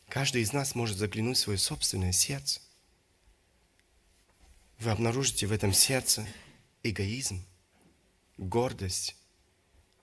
Каждый 0.08 0.42
из 0.42 0.54
нас 0.54 0.74
может 0.74 0.96
заглянуть 0.96 1.36
в 1.36 1.42
свое 1.42 1.60
собственное 1.60 2.14
сердце. 2.14 2.62
Вы 4.80 4.92
обнаружите 4.92 5.48
в 5.48 5.52
этом 5.52 5.74
сердце 5.74 6.26
эгоизм, 6.84 7.46
гордость, 8.38 9.18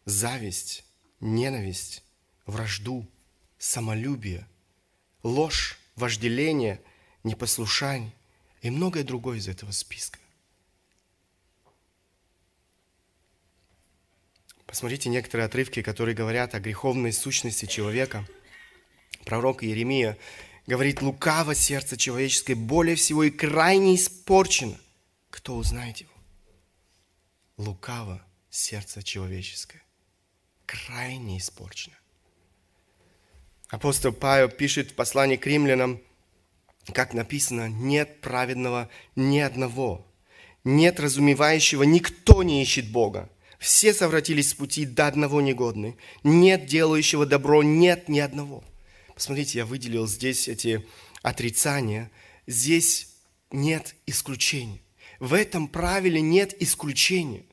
зависть, 0.05 0.85
ненависть, 1.21 2.03
вражду– 2.45 3.09
самолюбие, 3.59 4.47
ложь, 5.23 5.79
вожделение, 5.97 6.81
непослушание 7.25 8.13
и 8.63 8.71
многое 8.71 9.05
другое 9.05 9.39
из 9.39 9.49
этого 9.49 9.71
списка. 9.73 10.19
Посмотрите 14.67 15.09
некоторые 15.09 15.47
отрывки, 15.47 15.81
которые 15.81 16.15
говорят 16.15 16.55
о 16.55 16.61
греховной 16.61 17.13
сущности 17.13 17.67
человека. 17.67 18.27
Пророк 19.25 19.63
Иеремия 19.63 20.19
говорит, 20.67 21.03
лукаво 21.03 21.55
сердце 21.55 21.97
человеческое, 21.97 22.57
более 22.57 22.97
всего 22.97 23.25
и 23.25 23.31
крайне 23.31 23.95
испорчено. 23.95 24.79
Кто 25.31 25.57
узнает 25.57 25.99
его? 25.99 26.13
Лукаво 27.57 28.25
сердце 28.51 29.03
человеческое, 29.03 29.83
крайне 30.67 31.39
испорчено. 31.39 31.97
Апостол 33.69 34.13
Павел 34.13 34.49
пишет 34.49 34.91
в 34.91 34.95
послании 34.95 35.37
к 35.37 35.47
римлянам, 35.47 36.01
как 36.93 37.15
написано, 37.15 37.69
нет 37.69 38.21
праведного 38.21 38.89
ни 39.17 39.41
одного, 39.41 40.07
нет 40.63 41.01
разумевающего, 41.01 41.83
никто 41.83 42.43
не 42.45 42.63
ищет 42.63 42.91
Бога. 42.91 43.29
Все 43.59 43.93
совратились 43.93 44.51
с 44.51 44.55
пути 44.55 44.85
до 44.85 45.07
одного 45.07 45.41
негодны. 45.41 45.97
Нет 46.23 46.67
делающего 46.67 47.27
добро, 47.27 47.63
нет 47.63 48.09
ни 48.09 48.21
одного. 48.21 48.63
Посмотрите, 49.15 49.59
я 49.59 49.67
выделил 49.67 50.07
здесь 50.07 50.47
эти 50.47 50.87
отрицания. 51.23 52.11
Здесь 52.47 53.09
нет 53.51 53.95
исключения. 54.07 54.81
В 55.19 55.33
этом 55.33 55.69
правиле 55.69 56.21
нет 56.21 56.55
исключения. 56.61 57.45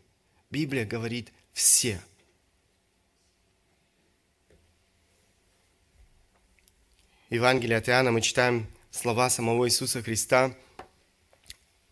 Библия 0.51 0.85
говорит 0.85 1.31
все. 1.53 2.01
Евангелие 7.33 7.79
от 7.79 7.89
Иоанна 7.89 8.11
мы 8.11 8.21
читаем 8.21 8.67
слова 8.91 9.27
самого 9.27 9.67
Иисуса 9.67 10.03
Христа. 10.03 10.53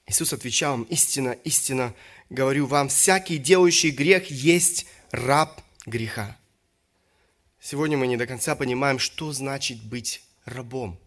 Иисус 0.06 0.34
отвечал 0.34 0.76
им, 0.76 0.84
истина, 0.84 1.32
истина, 1.32 1.96
говорю 2.30 2.68
вам, 2.68 2.90
всякий 2.90 3.40
делающий 3.40 3.90
грех 3.90 4.30
есть 4.30 4.86
раб 5.10 5.60
греха. 5.88 6.38
Сегодня 7.60 7.98
мы 7.98 8.06
не 8.06 8.18
до 8.18 8.28
конца 8.28 8.54
понимаем, 8.54 9.00
что 9.00 9.32
значит 9.32 9.82
быть 9.82 10.22
рабом. 10.46 11.00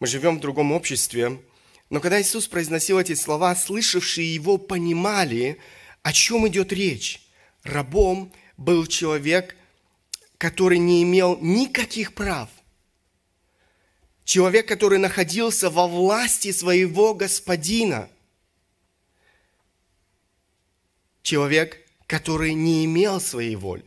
Мы 0.00 0.06
живем 0.06 0.38
в 0.38 0.40
другом 0.40 0.72
обществе, 0.72 1.38
но 1.90 2.00
когда 2.00 2.18
Иисус 2.18 2.48
произносил 2.48 2.98
эти 2.98 3.14
слова, 3.14 3.54
слышавшие 3.54 4.34
его 4.34 4.56
понимали, 4.56 5.58
о 6.02 6.14
чем 6.14 6.48
идет 6.48 6.72
речь. 6.72 7.20
Рабом 7.62 8.32
был 8.56 8.86
человек, 8.86 9.54
который 10.38 10.78
не 10.78 11.02
имел 11.02 11.36
никаких 11.42 12.14
прав– 12.14 12.48
человек, 14.24 14.66
который 14.68 14.98
находился 14.98 15.70
во 15.70 15.86
власти 15.86 16.52
своего 16.52 17.14
господина, 17.14 18.08
человек, 21.22 21.78
который 22.06 22.54
не 22.54 22.84
имел 22.84 23.20
своей 23.20 23.56
воли, 23.56 23.84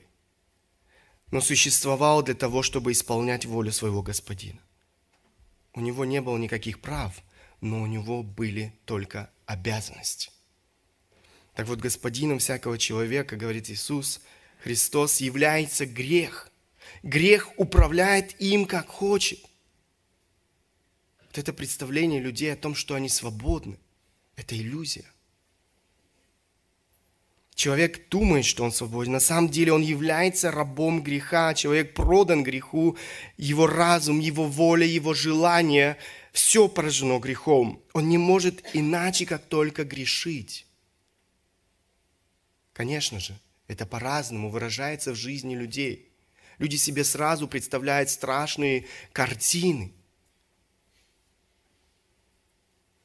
но 1.32 1.42
существовал 1.42 2.24
для 2.24 2.34
того, 2.34 2.63
чтобы 2.63 2.92
исполнять 2.92 3.46
волю 3.46 3.72
своего 3.72 4.01
господина. 4.01 4.60
У 5.74 5.82
него 5.82 6.06
не 6.06 6.22
было 6.22 6.38
никаких 6.38 6.80
прав, 6.80 7.13
но 7.62 7.82
у 7.82 7.86
него 7.86 8.24
были 8.24 8.74
только 8.86 9.30
обязанности. 9.46 10.32
Так 11.54 11.68
вот, 11.68 11.80
господином 11.80 12.39
всякого 12.39 12.77
человека, 12.77 13.36
говорит 13.36 13.70
Иисус, 13.70 14.22
Христос 14.63 15.22
является 15.22 15.86
грех. 15.86 16.50
Грех 17.04 17.50
управляет 17.58 18.39
им, 18.42 18.65
как 18.65 18.88
хочет– 18.88 19.39
вот 21.36 21.39
это 21.39 21.51
представление 21.51 22.22
людей 22.22 22.54
о 22.54 22.56
том, 22.56 22.75
что 22.75 22.96
они 22.96 23.10
свободны, 23.10 23.77
это 24.38 24.56
иллюзия. 24.56 25.04
Человек 27.56 28.08
думает, 28.10 28.46
что 28.46 28.63
он 28.63 28.72
свободен. 28.72 29.12
На 29.12 29.20
самом 29.20 29.50
деле 29.50 29.74
он 29.74 29.82
является 29.82 30.51
рабом 30.51 31.04
греха. 31.04 31.54
Человек 31.54 31.94
продан 31.94 32.44
греху. 32.44 32.98
Его 33.38 33.68
разум, 33.68 34.20
его 34.20 34.46
воля, 34.46 34.86
его 34.86 35.13
желание– 35.13 35.98
все 36.32 36.68
поражено 36.68 37.20
грехом. 37.20 37.82
Он 37.94 38.10
не 38.10 38.18
может 38.18 38.62
иначе, 38.74 39.25
как 39.25 39.46
только 39.46 39.86
грешить. 39.86 40.68
Конечно 42.74 43.22
же, 43.22 43.40
это 43.68 43.86
по-разному 43.86 44.50
выражается 44.50 45.12
в 45.12 45.16
жизни 45.16 45.55
людей. 45.55 46.09
Люди 46.59 46.75
себе 46.75 47.05
сразу 47.05 47.48
представляют 47.48 48.09
страшные 48.09 48.86
картины– 49.12 49.94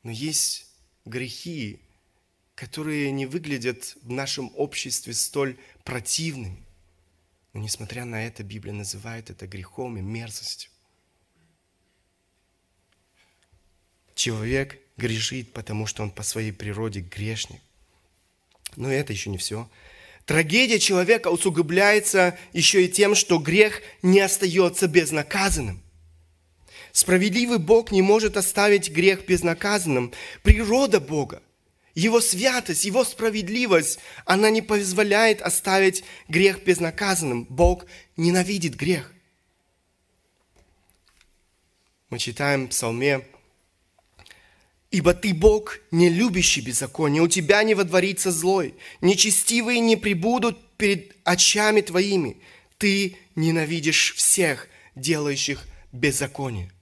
но 0.03 0.11
есть 0.11 0.67
грехи, 1.05 1.81
которые 2.55 3.11
не 3.11 3.27
выглядят 3.27 3.97
в 4.03 4.11
нашем 4.11 4.53
обществе 4.57 5.15
столь 5.15 5.57
противными. 5.85 6.63
Но 7.53 7.61
несмотря 7.61 8.05
на 8.05 8.25
это, 8.25 8.43
Библия 8.43 8.73
называет 8.73 9.31
это 9.31 9.47
грехом 9.47 9.97
и 9.99 10.01
мерзостью. 10.01 10.71
Человек 14.15 14.79
грешит, 14.97 15.53
потому 15.53 15.87
что 15.87 16.03
он 16.03 16.11
по 16.11 16.23
своей 16.23 16.53
природе 16.53 17.01
грешник. 17.01 17.61
Но 18.77 18.93
это 18.93 19.13
еще 19.13 19.31
не 19.31 19.39
все. 19.39 19.69
Трагедия 20.27 20.79
человека 20.79 21.29
усугубляется 21.29 22.39
еще 22.53 22.85
и 22.85 22.89
тем, 22.89 23.15
что 23.15 23.39
грех 23.39 23.83
не 24.03 24.21
остается 24.21 24.87
безнаказанным– 24.87 25.83
Справедливый 26.93 27.59
Бог 27.59 27.93
не 27.93 28.03
может 28.03 28.37
оставить 28.37 28.91
грех 28.91 29.27
безнаказанным. 29.27 30.13
Природа 30.43 31.01
Бога, 31.01 31.43
Его 31.95 32.21
святость, 32.21 32.85
Его 32.85 33.05
справедливость, 33.05 33.99
она 34.25 34.51
не 34.51 34.63
позволяет 34.63 35.43
оставить 35.43 36.05
грех 36.29 36.65
безнаказанным. 36.65 37.45
Бог 37.49 37.87
ненавидит 38.17 38.75
грех. 38.75 39.13
Мы 42.11 42.19
читаем 42.19 42.67
в 42.67 42.71
Псалме, 42.71 43.25
«Ибо 44.91 45.15
ты 45.15 45.33
Бог, 45.33 45.79
не 45.93 46.09
любящий 46.09 46.61
беззаконие, 46.61 47.23
у 47.23 47.29
тебя 47.29 47.63
не 47.63 47.75
водворится 47.75 48.33
злой, 48.33 48.75
нечестивые 49.01 49.79
не 49.79 49.95
прибудут 49.95 50.59
перед 50.77 51.17
очами 51.23 51.81
твоими, 51.81 52.39
ты 52.77 53.17
ненавидишь 53.37 54.15
всех, 54.17 54.69
делающих 54.97 55.65
беззаконие». 55.93 56.73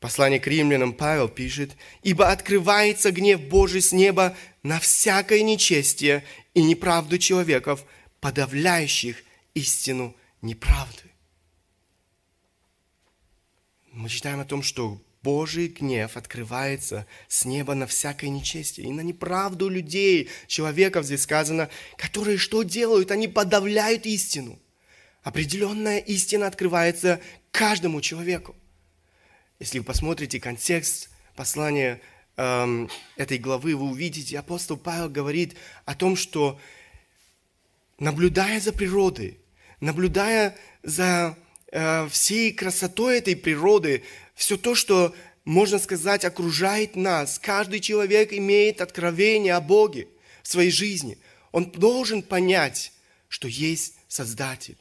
Послание 0.00 0.38
к 0.38 0.46
римлянам 0.46 0.92
Павел 0.92 1.28
пишет, 1.28 1.76
«Ибо 2.02 2.30
открывается 2.30 3.10
гнев 3.10 3.40
Божий 3.40 3.80
с 3.80 3.92
неба 3.92 4.36
на 4.62 4.78
всякое 4.78 5.42
нечестие 5.42 6.22
и 6.54 6.62
неправду 6.62 7.18
человеков, 7.18 7.84
подавляющих 8.20 9.24
истину 9.54 10.14
неправды». 10.42 11.02
Мы 13.90 14.10
читаем 14.10 14.40
о 14.40 14.44
том, 14.44 14.62
что 14.62 15.00
Божий 15.22 15.68
гнев 15.68 16.18
открывается 16.18 17.06
с 17.26 17.46
неба 17.46 17.74
на 17.74 17.86
всякое 17.86 18.28
нечестие 18.28 18.86
и 18.86 18.92
на 18.92 19.00
неправду 19.00 19.70
людей, 19.70 20.28
человеков, 20.46 21.06
здесь 21.06 21.22
сказано, 21.22 21.70
которые 21.96 22.36
что 22.36 22.62
делают? 22.62 23.10
Они 23.10 23.26
подавляют 23.26 24.04
истину. 24.04 24.58
Определенная 25.22 25.98
истина 25.98 26.46
открывается 26.46 27.20
каждому 27.50 28.02
человеку. 28.02 28.54
Если 29.58 29.78
вы 29.78 29.84
посмотрите 29.84 30.38
контекст 30.38 31.08
послания 31.34 32.00
эм, 32.36 32.90
этой 33.16 33.38
главы, 33.38 33.74
вы 33.74 33.88
увидите, 33.88 34.38
апостол 34.38 34.76
Павел 34.76 35.08
говорит 35.08 35.56
о 35.86 35.94
том, 35.94 36.14
что 36.14 36.60
наблюдая 37.98 38.60
за 38.60 38.74
природой, 38.74 39.40
наблюдая 39.80 40.54
за 40.82 41.38
э, 41.72 42.06
всей 42.10 42.52
красотой 42.52 43.18
этой 43.18 43.34
природы, 43.34 44.04
все 44.34 44.58
то, 44.58 44.74
что, 44.74 45.14
можно 45.46 45.78
сказать, 45.78 46.26
окружает 46.26 46.94
нас, 46.94 47.38
каждый 47.38 47.80
человек 47.80 48.34
имеет 48.34 48.82
откровение 48.82 49.54
о 49.54 49.62
Боге 49.62 50.08
в 50.42 50.48
своей 50.48 50.70
жизни. 50.70 51.16
Он 51.52 51.70
должен 51.70 52.22
понять, 52.22 52.92
что 53.28 53.48
есть 53.48 53.94
Создатель, 54.06 54.76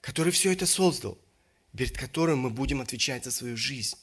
который 0.00 0.32
все 0.32 0.52
это 0.52 0.64
создал 0.64 1.18
перед 1.76 1.96
которым 1.96 2.40
мы 2.40 2.50
будем 2.50 2.80
отвечать 2.80 3.24
за 3.24 3.30
свою 3.30 3.56
жизнь. 3.56 3.96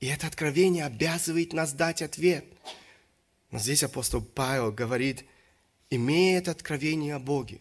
И 0.00 0.06
это 0.06 0.26
откровение 0.26 0.84
обязывает 0.84 1.52
нас 1.52 1.72
дать 1.72 2.02
ответ. 2.02 2.44
Но 3.50 3.58
здесь 3.58 3.82
апостол 3.82 4.22
Павел 4.22 4.72
говорит, 4.72 5.24
имея 5.90 6.38
это 6.38 6.50
откровение 6.50 7.14
о 7.14 7.18
Боге, 7.18 7.60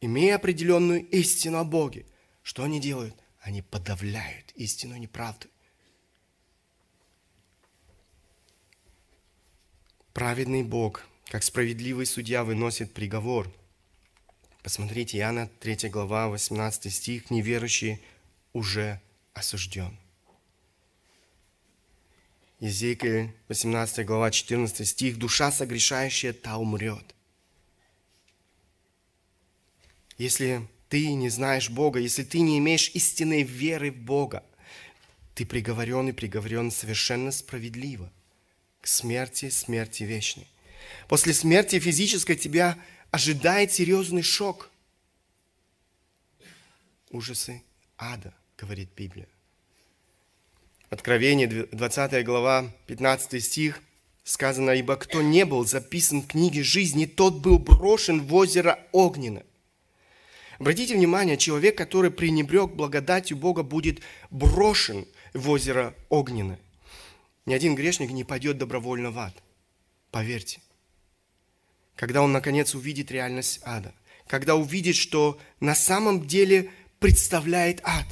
имея 0.00 0.36
определенную 0.36 1.06
истину 1.08 1.58
о 1.58 1.64
Боге, 1.64 2.06
что 2.42 2.62
они 2.62 2.80
делают? 2.80 3.14
Они 3.40 3.62
подавляют 3.62 4.52
истину 4.54 4.96
и 4.96 5.00
неправду. 5.00 5.48
Праведный 10.12 10.62
Бог, 10.62 11.06
как 11.26 11.42
справедливый 11.42 12.06
судья, 12.06 12.42
выносит 12.42 12.92
приговор– 12.92 13.52
Посмотрите, 14.62 15.18
Иоанна 15.18 15.48
3 15.60 15.88
глава, 15.88 16.28
18 16.28 16.92
стих, 16.92 17.30
неверующий 17.30 18.02
уже 18.52 19.00
осужден. 19.34 19.96
Езекииль, 22.60 23.32
18 23.48 24.04
глава, 24.04 24.30
14 24.30 24.86
стих. 24.86 25.16
«Душа 25.16 25.52
согрешающая, 25.52 26.32
та 26.32 26.56
умрет». 26.58 27.14
Если 30.18 30.66
ты 30.88 31.12
не 31.12 31.28
знаешь 31.28 31.70
Бога, 31.70 32.00
если 32.00 32.24
ты 32.24 32.40
не 32.40 32.58
имеешь 32.58 32.90
истинной 32.94 33.44
веры 33.44 33.92
в 33.92 33.96
Бога, 33.96 34.42
ты 35.36 35.46
приговорен 35.46 36.08
и 36.08 36.12
приговорен 36.12 36.72
совершенно 36.72 37.30
справедливо 37.30 38.10
к 38.80 38.88
смерти, 38.88 39.50
смерти 39.50 40.02
вечной. 40.02 40.48
После 41.06 41.32
смерти 41.32 41.78
физической 41.78 42.34
тебя 42.34 42.76
ожидает 43.10 43.72
серьезный 43.72 44.22
шок. 44.22 44.70
Ужасы 47.10 47.62
ада, 47.96 48.34
говорит 48.56 48.90
Библия. 48.96 49.28
Откровение, 50.90 51.46
20 51.46 52.24
глава, 52.24 52.70
15 52.86 53.44
стих, 53.44 53.82
сказано, 54.24 54.70
«Ибо 54.70 54.96
кто 54.96 55.22
не 55.22 55.44
был 55.44 55.64
записан 55.66 56.22
в 56.22 56.26
книге 56.26 56.62
жизни, 56.62 57.06
тот 57.06 57.40
был 57.40 57.58
брошен 57.58 58.22
в 58.22 58.34
озеро 58.34 58.78
огненно». 58.92 59.42
Обратите 60.58 60.94
внимание, 60.94 61.36
человек, 61.36 61.78
который 61.78 62.10
пренебрег 62.10 62.72
благодатью 62.72 63.36
Бога, 63.36 63.62
будет 63.62 64.00
брошен 64.30 65.06
в 65.32 65.48
озеро 65.50 65.94
огненное. 66.08 66.58
Ни 67.46 67.54
один 67.54 67.74
грешник 67.74 68.10
не 68.10 68.24
пойдет 68.24 68.58
добровольно 68.58 69.10
в 69.10 69.18
ад. 69.18 69.34
Поверьте. 70.10 70.60
Когда 71.98 72.22
он, 72.22 72.30
наконец, 72.30 72.76
увидит 72.76 73.10
реальность 73.10 73.58
ада. 73.64 73.92
Когда 74.28 74.54
увидит, 74.54 74.94
что 74.94 75.40
на 75.58 75.74
самом 75.74 76.28
деле 76.28 76.70
представляет 77.00 77.80
ад. 77.82 78.06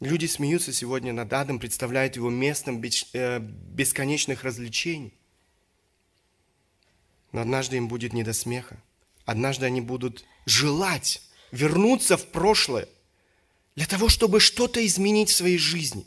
Люди 0.00 0.24
смеются 0.24 0.72
сегодня 0.72 1.12
над 1.12 1.30
адом, 1.34 1.58
представляют 1.58 2.16
его 2.16 2.30
местом 2.30 2.82
э, 2.82 3.38
бесконечных 3.40 4.42
развлечений. 4.42 5.12
Но 7.30 7.42
однажды 7.42 7.76
им 7.76 7.88
будет 7.88 8.14
не 8.14 8.24
до 8.24 8.32
смеха. 8.32 8.82
Однажды 9.26 9.66
они 9.66 9.82
будут 9.82 10.24
желать 10.46 11.20
вернуться 11.50 12.16
в 12.16 12.26
прошлое 12.28 12.88
для 13.76 13.86
того, 13.86 14.08
чтобы 14.08 14.40
что-то 14.40 14.84
изменить 14.86 15.28
в 15.28 15.36
своей 15.36 15.58
жизни. 15.58 16.06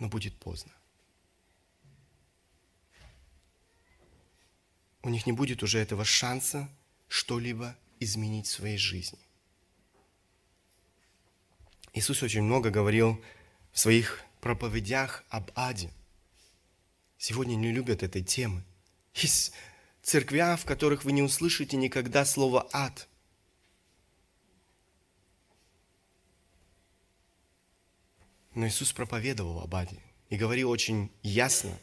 Но 0.00 0.08
будет 0.08 0.36
поздно. 0.40 0.72
У 5.02 5.08
них 5.08 5.26
не 5.26 5.32
будет 5.32 5.62
уже 5.62 5.78
этого 5.78 6.04
шанса 6.04 6.68
что-либо 7.08 7.76
изменить 8.00 8.46
в 8.46 8.50
своей 8.50 8.78
жизни. 8.78 9.18
Иисус 11.92 12.22
очень 12.22 12.42
много 12.42 12.70
говорил 12.70 13.22
в 13.72 13.78
своих 13.78 14.22
проповедях 14.40 15.24
об 15.28 15.50
аде. 15.54 15.90
Сегодня 17.18 17.54
не 17.54 17.72
любят 17.72 18.02
этой 18.02 18.22
темы. 18.22 18.64
Есть 19.14 19.52
церквя, 20.02 20.56
в 20.56 20.64
которых 20.64 21.04
вы 21.04 21.12
не 21.12 21.22
услышите 21.22 21.76
никогда 21.76 22.24
слово 22.24 22.68
«ад». 22.72 23.08
Но 28.54 28.66
Иисус 28.66 28.92
проповедовал 28.92 29.60
об 29.60 29.74
аде 29.74 29.98
и 30.28 30.36
говорил 30.36 30.70
очень 30.70 31.10
ясно. 31.22 31.78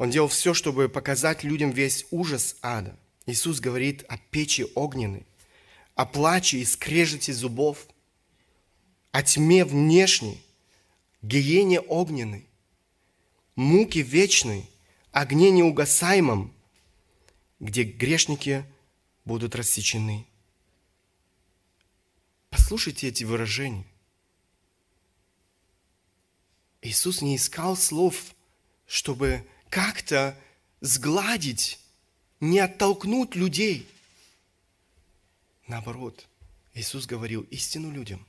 Он 0.00 0.08
делал 0.08 0.28
все, 0.28 0.54
чтобы 0.54 0.88
показать 0.88 1.44
людям 1.44 1.72
весь 1.72 2.06
ужас 2.10 2.56
ада. 2.62 2.98
Иисус 3.26 3.60
говорит 3.60 4.02
о 4.08 4.16
печи 4.16 4.66
огненной, 4.74 5.26
о 5.94 6.06
плаче 6.06 6.56
и 6.56 6.64
скрежете 6.64 7.34
зубов, 7.34 7.86
о 9.12 9.22
тьме 9.22 9.62
внешней, 9.62 10.42
гиене 11.20 11.82
огненной, 11.82 12.46
муке 13.56 14.00
вечной, 14.00 14.70
огне 15.12 15.50
неугасаемом, 15.50 16.54
где 17.58 17.82
грешники 17.82 18.64
будут 19.26 19.54
рассечены. 19.54 20.26
Послушайте 22.48 23.08
эти 23.08 23.24
выражения. 23.24 23.84
Иисус 26.80 27.20
не 27.20 27.36
искал 27.36 27.76
слов, 27.76 28.34
чтобы 28.86 29.46
как-то 29.70 30.36
сгладить, 30.80 31.78
не 32.40 32.58
оттолкнуть 32.58 33.36
людей. 33.36 33.88
Наоборот, 35.66 36.26
Иисус 36.74 37.06
говорил 37.06 37.42
истину 37.42 37.90
людям. 37.90 38.26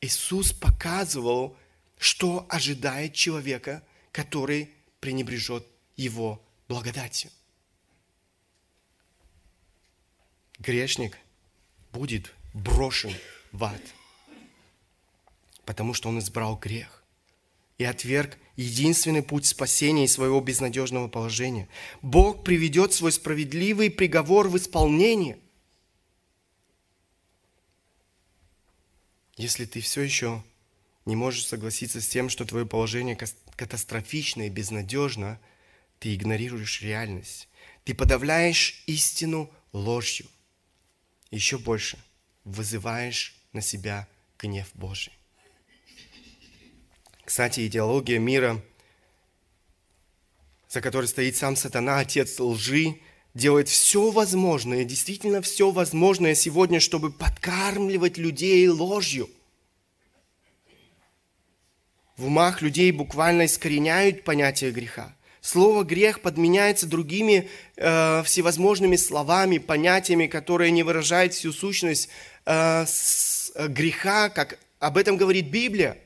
Иисус 0.00 0.52
показывал, 0.52 1.56
что 1.98 2.46
ожидает 2.48 3.14
человека, 3.14 3.82
который 4.12 4.70
пренебрежет 5.00 5.66
его 5.96 6.40
благодатью. 6.68 7.30
Грешник 10.60 11.16
будет 11.92 12.32
брошен 12.54 13.14
в 13.52 13.64
ад, 13.64 13.82
потому 15.64 15.94
что 15.94 16.08
он 16.08 16.18
избрал 16.18 16.56
грех 16.56 16.97
и 17.78 17.84
отверг 17.84 18.36
единственный 18.56 19.22
путь 19.22 19.46
спасения 19.46 20.04
из 20.04 20.12
своего 20.12 20.40
безнадежного 20.40 21.08
положения. 21.08 21.68
Бог 22.02 22.44
приведет 22.44 22.92
свой 22.92 23.12
справедливый 23.12 23.90
приговор 23.90 24.48
в 24.48 24.56
исполнение. 24.56 25.38
Если 29.36 29.64
ты 29.64 29.80
все 29.80 30.02
еще 30.02 30.42
не 31.06 31.14
можешь 31.14 31.46
согласиться 31.46 32.00
с 32.00 32.08
тем, 32.08 32.28
что 32.28 32.44
твое 32.44 32.66
положение 32.66 33.16
катастрофично 33.56 34.42
и 34.42 34.50
безнадежно– 34.50 35.40
ты 35.98 36.14
игнорируешь 36.14 36.80
реальность. 36.82 37.48
Ты 37.84 37.94
подавляешь 37.94 38.82
истину 38.86 39.50
ложью. 39.72 40.26
Еще 41.30 41.58
больше 41.58 41.98
вызываешь 42.44 43.36
на 43.52 43.60
себя 43.60 44.08
гнев 44.38 44.68
Божий. 44.74 45.17
Кстати, 47.28 47.66
идеология 47.66 48.18
мира, 48.18 48.58
за 50.66 50.80
которой 50.80 51.04
стоит 51.04 51.36
сам 51.36 51.56
сатана, 51.56 51.98
отец 51.98 52.40
лжи, 52.40 53.00
делает 53.34 53.68
все 53.68 54.10
возможное, 54.10 54.82
действительно 54.84 55.42
все 55.42 55.70
возможное 55.70 56.34
сегодня, 56.34 56.80
чтобы 56.80 57.12
подкармливать 57.12 58.16
людей 58.16 58.66
ложью. 58.68 59.28
В 62.16 62.24
умах 62.24 62.62
людей 62.62 62.90
буквально 62.92 63.44
искореняют 63.44 64.24
понятие 64.24 64.70
греха. 64.70 65.14
Слово 65.42 65.84
грех 65.84 66.22
подменяется 66.22 66.86
другими 66.86 67.50
э, 67.76 68.22
всевозможными 68.24 68.96
словами, 68.96 69.58
понятиями, 69.58 70.28
которые 70.28 70.70
не 70.70 70.82
выражают 70.82 71.34
всю 71.34 71.52
сущность 71.52 72.08
э, 72.46 72.86
с, 72.86 73.52
э, 73.54 73.68
греха, 73.68 74.30
как 74.30 74.58
об 74.78 74.96
этом 74.96 75.18
говорит 75.18 75.50
Библия. 75.50 75.98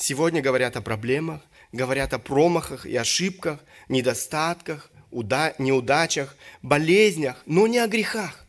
Сегодня 0.00 0.40
говорят 0.40 0.76
о 0.76 0.80
проблемах, 0.80 1.42
говорят 1.72 2.14
о 2.14 2.20
промахах 2.20 2.86
и 2.86 2.94
ошибках, 2.94 3.58
недостатках, 3.88 4.92
уда- 5.10 5.56
неудачах, 5.58 6.36
болезнях, 6.62 7.42
но 7.46 7.66
не 7.66 7.78
о 7.78 7.88
грехах. 7.88 8.46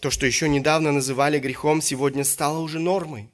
То, 0.00 0.10
что 0.10 0.26
еще 0.26 0.48
недавно 0.48 0.90
называли 0.90 1.38
грехом, 1.38 1.80
сегодня 1.80 2.24
стало 2.24 2.58
уже 2.58 2.80
нормой. 2.80 3.30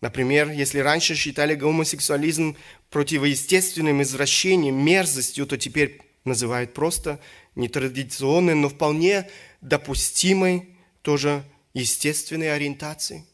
Например, 0.00 0.50
если 0.50 0.78
раньше 0.78 1.14
считали 1.14 1.54
гомосексуализм 1.54 2.56
противоестественным 2.88 4.00
извращением, 4.00 4.82
мерзостью, 4.82 5.46
то 5.46 5.58
теперь 5.58 6.00
называют 6.24 6.72
просто 6.72 7.20
нетрадиционной, 7.56 8.54
но 8.54 8.70
вполне 8.70 9.28
допустимой, 9.60 10.78
тоже 11.02 11.44
естественной 11.74 12.54
ориентацией. 12.54 13.24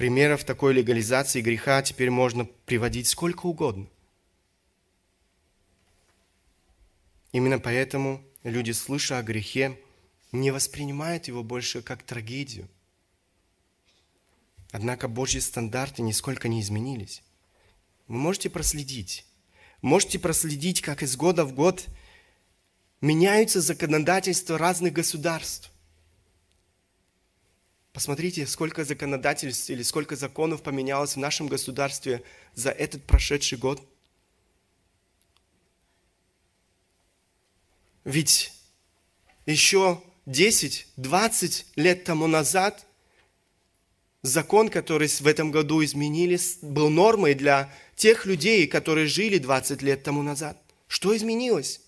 Примеров 0.00 0.44
такой 0.44 0.72
легализации 0.72 1.42
греха 1.42 1.82
теперь 1.82 2.08
можно 2.08 2.46
приводить 2.64 3.06
сколько 3.06 3.44
угодно. 3.44 3.86
Именно 7.32 7.58
поэтому 7.58 8.24
люди, 8.42 8.70
слыша 8.70 9.18
о 9.18 9.22
грехе, 9.22 9.78
не 10.32 10.52
воспринимают 10.52 11.28
его 11.28 11.42
больше 11.42 11.82
как 11.82 12.02
трагедию– 12.02 12.66
Однако 14.72 15.08
Божьи 15.08 15.40
стандарты 15.40 16.02
нисколько 16.02 16.48
не 16.48 16.60
изменились. 16.60 17.22
Вы 18.06 18.16
можете 18.16 18.48
проследить. 18.50 19.26
Можете 19.82 20.18
проследить, 20.18 20.80
как 20.80 21.02
из 21.02 21.16
года 21.16 21.44
в 21.44 21.52
год 21.52 21.86
меняются 23.00 23.60
законодательства 23.60 24.58
разных 24.58 24.92
государств. 24.92 25.70
Посмотрите, 27.92 28.46
сколько 28.46 28.84
законодательств 28.84 29.68
или 29.68 29.82
сколько 29.82 30.14
законов 30.14 30.62
поменялось 30.62 31.14
в 31.14 31.18
нашем 31.18 31.48
государстве 31.48 32.22
за 32.54 32.70
этот 32.70 33.04
прошедший 33.04 33.58
год. 33.58 33.82
Ведь 38.04 38.52
еще 39.44 40.02
10-20 40.26 41.64
лет 41.76 42.04
тому 42.04 42.28
назад 42.28 42.86
закон, 44.22 44.68
который 44.68 45.08
в 45.08 45.26
этом 45.26 45.50
году 45.50 45.82
изменили, 45.84 46.38
был 46.62 46.90
нормой 46.90 47.34
для 47.34 47.74
тех 47.96 48.24
людей, 48.24 48.68
которые 48.68 49.08
жили 49.08 49.38
20 49.38 49.82
лет 49.82 50.04
тому 50.04 50.22
назад. 50.22 50.62
Что 50.86 51.16
изменилось? 51.16 51.80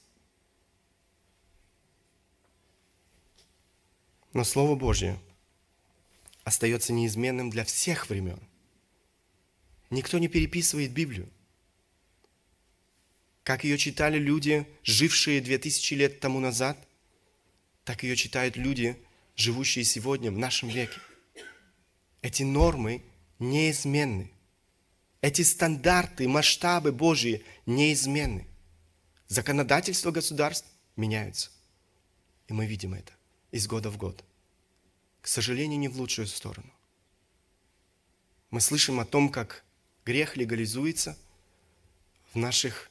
Но 4.32 4.44
Слово 4.44 4.74
Божье 4.74 5.18
остается 6.44 6.92
неизменным 6.92 7.50
для 7.50 7.64
всех 7.64 8.11
времен. 8.11 8.40
Никто 9.90 10.18
не 10.18 10.28
переписывает 10.28 10.92
Библию. 10.92 11.28
Как 13.42 13.64
ее 13.64 13.76
читали 13.76 14.18
люди, 14.18 14.66
жившие 14.85 15.40
две 15.40 15.59
тысячи 15.59 15.94
лет 15.94 16.20
тому 16.20 16.40
назад, 16.40 16.78
так 17.85 18.02
ее 18.02 18.16
читают 18.16 18.57
люди, 18.57 18.96
живущие 19.37 19.85
сегодня 19.85 20.31
в 20.31 20.38
нашем 20.38 20.68
веке. 20.68 20.98
Эти 22.22 22.44
нормы 22.44 23.02
неизменны. 23.38 24.31
Эти 25.20 25.42
стандарты, 25.42 26.28
масштабы 26.28 26.92
Божьи 26.92 27.44
неизменны. 27.66 28.46
Законодательство 29.28 30.11
государств 30.11 30.68
меняются. 30.96 31.50
И 32.48 32.52
мы 32.52 32.66
видим 32.66 32.94
это 32.94 33.12
из 33.50 33.66
года 33.66 33.90
в 33.90 33.96
год. 33.96 34.24
К 35.22 35.28
сожалению, 35.28 35.78
не 35.78 35.88
в 35.88 35.96
лучшую 35.96 36.26
сторону. 36.26 36.70
Мы 38.50 38.61
слышим 38.61 39.00
о 39.00 39.04
том, 39.06 39.30
как 39.30 39.64
грех 40.04 40.37
легализуется 40.37 41.16
в, 42.35 42.38
наших, 42.38 42.90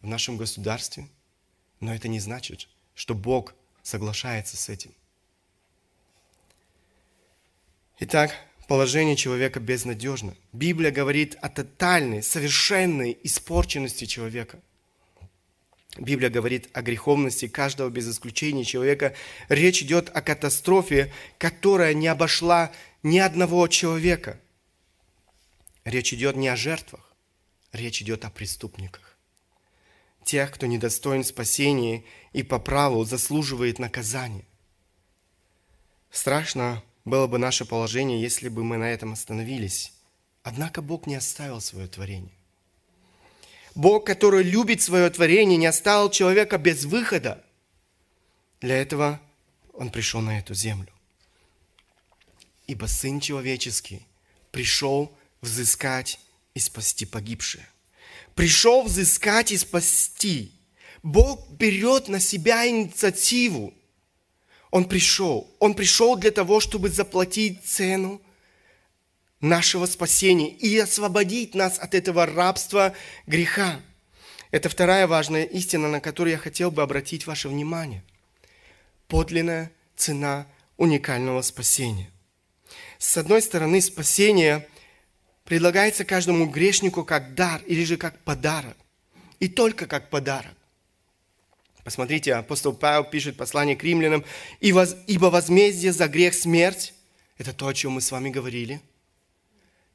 в 0.00 0.06
нашем 0.06 0.36
государстве, 0.36 1.08
но 1.80 1.94
это 1.94 2.08
не 2.08 2.20
значит, 2.20 2.68
что 2.94 3.14
Бог 3.14 3.54
соглашается 3.82 4.56
с 4.56 4.68
этим. 4.68 4.94
Итак, 7.98 8.32
положение 8.68 9.16
человека 9.16 9.58
безнадежно. 9.58 10.36
Библия 10.52 10.92
говорит 10.92 11.36
о 11.42 11.48
тотальной, 11.48 12.22
совершенной 12.22 13.18
испорченности 13.24 14.04
человека. 14.04 14.60
Библия 15.96 16.28
говорит 16.28 16.68
о 16.72 16.82
греховности 16.82 17.46
каждого 17.46 17.88
без 17.88 18.10
исключения 18.10 18.64
человека. 18.64 19.14
Речь 19.48 19.82
идет 19.82 20.10
о 20.14 20.22
катастрофе, 20.22 21.12
которая 21.38 21.94
не 21.94 22.08
обошла 22.08 22.72
ни 23.02 23.18
одного 23.18 23.68
человека. 23.68 24.40
Речь 25.84 26.12
идет 26.12 26.36
не 26.36 26.48
о 26.48 26.56
жертвах, 26.56 27.12
речь 27.72 28.02
идет 28.02 28.24
о 28.24 28.30
преступниках. 28.30 29.16
Тех, 30.24 30.50
кто 30.50 30.66
недостоин 30.66 31.22
спасения 31.22 32.02
и 32.32 32.42
по 32.42 32.58
праву 32.58 33.04
заслуживает 33.04 33.78
наказания. 33.78 34.46
Страшно 36.10 36.82
было 37.04 37.26
бы 37.26 37.38
наше 37.38 37.66
положение, 37.66 38.20
если 38.20 38.48
бы 38.48 38.64
мы 38.64 38.78
на 38.78 38.90
этом 38.90 39.12
остановились. 39.12 39.92
Однако 40.42 40.80
Бог 40.80 41.06
не 41.06 41.16
оставил 41.16 41.60
свое 41.60 41.86
творение. 41.86 42.32
Бог, 43.74 44.06
который 44.06 44.42
любит 44.42 44.82
свое 44.82 45.08
творение, 45.10 45.56
не 45.56 45.66
оставил 45.66 46.10
человека 46.10 46.58
без 46.58 46.84
выхода. 46.84 47.44
Для 48.60 48.76
этого 48.76 49.20
Он 49.72 49.90
пришел 49.90 50.20
на 50.20 50.38
эту 50.38 50.54
землю. 50.54 50.88
Ибо 52.66 52.86
Сын 52.86 53.20
Человеческий 53.20 54.06
пришел 54.50 55.16
взыскать 55.40 56.20
и 56.54 56.60
спасти 56.60 57.04
погибшие. 57.04 57.66
Пришел 58.34 58.82
взыскать 58.82 59.52
и 59.52 59.56
спасти. 59.56 60.52
Бог 61.02 61.50
берет 61.50 62.08
на 62.08 62.20
себя 62.20 62.66
инициативу– 62.66 63.74
он 64.74 64.86
пришел. 64.86 65.48
Он 65.60 65.74
пришел 65.74 66.16
для 66.16 66.32
того, 66.32 66.58
чтобы 66.58 66.88
заплатить 66.88 67.64
цену 67.64 68.20
нашего 69.44 69.86
спасения 69.86 70.48
и 70.48 70.76
освободить 70.78 71.54
нас 71.54 71.78
от 71.78 71.94
этого 71.94 72.26
рабства 72.26 72.94
греха. 73.26 73.80
Это 74.50 74.68
вторая 74.68 75.06
важная 75.06 75.44
истина, 75.44 75.88
на 75.88 76.00
которую 76.00 76.32
я 76.32 76.38
хотел 76.38 76.70
бы 76.70 76.82
обратить 76.82 77.26
ваше 77.26 77.48
внимание. 77.48 78.02
Подлинная 79.06 79.70
цена 79.96 80.46
уникального 80.76 81.42
спасения. 81.42 82.10
С 82.98 83.16
одной 83.18 83.42
стороны, 83.42 83.80
спасение 83.80 84.66
предлагается 85.44 86.04
каждому 86.04 86.46
грешнику 86.46 87.04
как 87.04 87.34
дар 87.34 87.60
или 87.66 87.84
же 87.84 87.96
как 87.98 88.18
подарок. 88.20 88.76
И 89.40 89.48
только 89.48 89.86
как 89.86 90.08
подарок. 90.08 90.54
Посмотрите, 91.82 92.34
апостол 92.34 92.72
Павел 92.72 93.04
пишет 93.04 93.36
послание 93.36 93.76
к 93.76 93.84
римлянам, 93.84 94.24
«Ибо 94.60 95.26
возмездие 95.26 95.92
за 95.92 96.08
грех 96.08 96.32
смерть»– 96.32 96.94
это 97.36 97.52
то, 97.52 97.66
о 97.66 97.74
чем 97.74 97.92
мы 97.92 98.00
с 98.00 98.10
вами 98.10 98.30
говорили. 98.30 98.80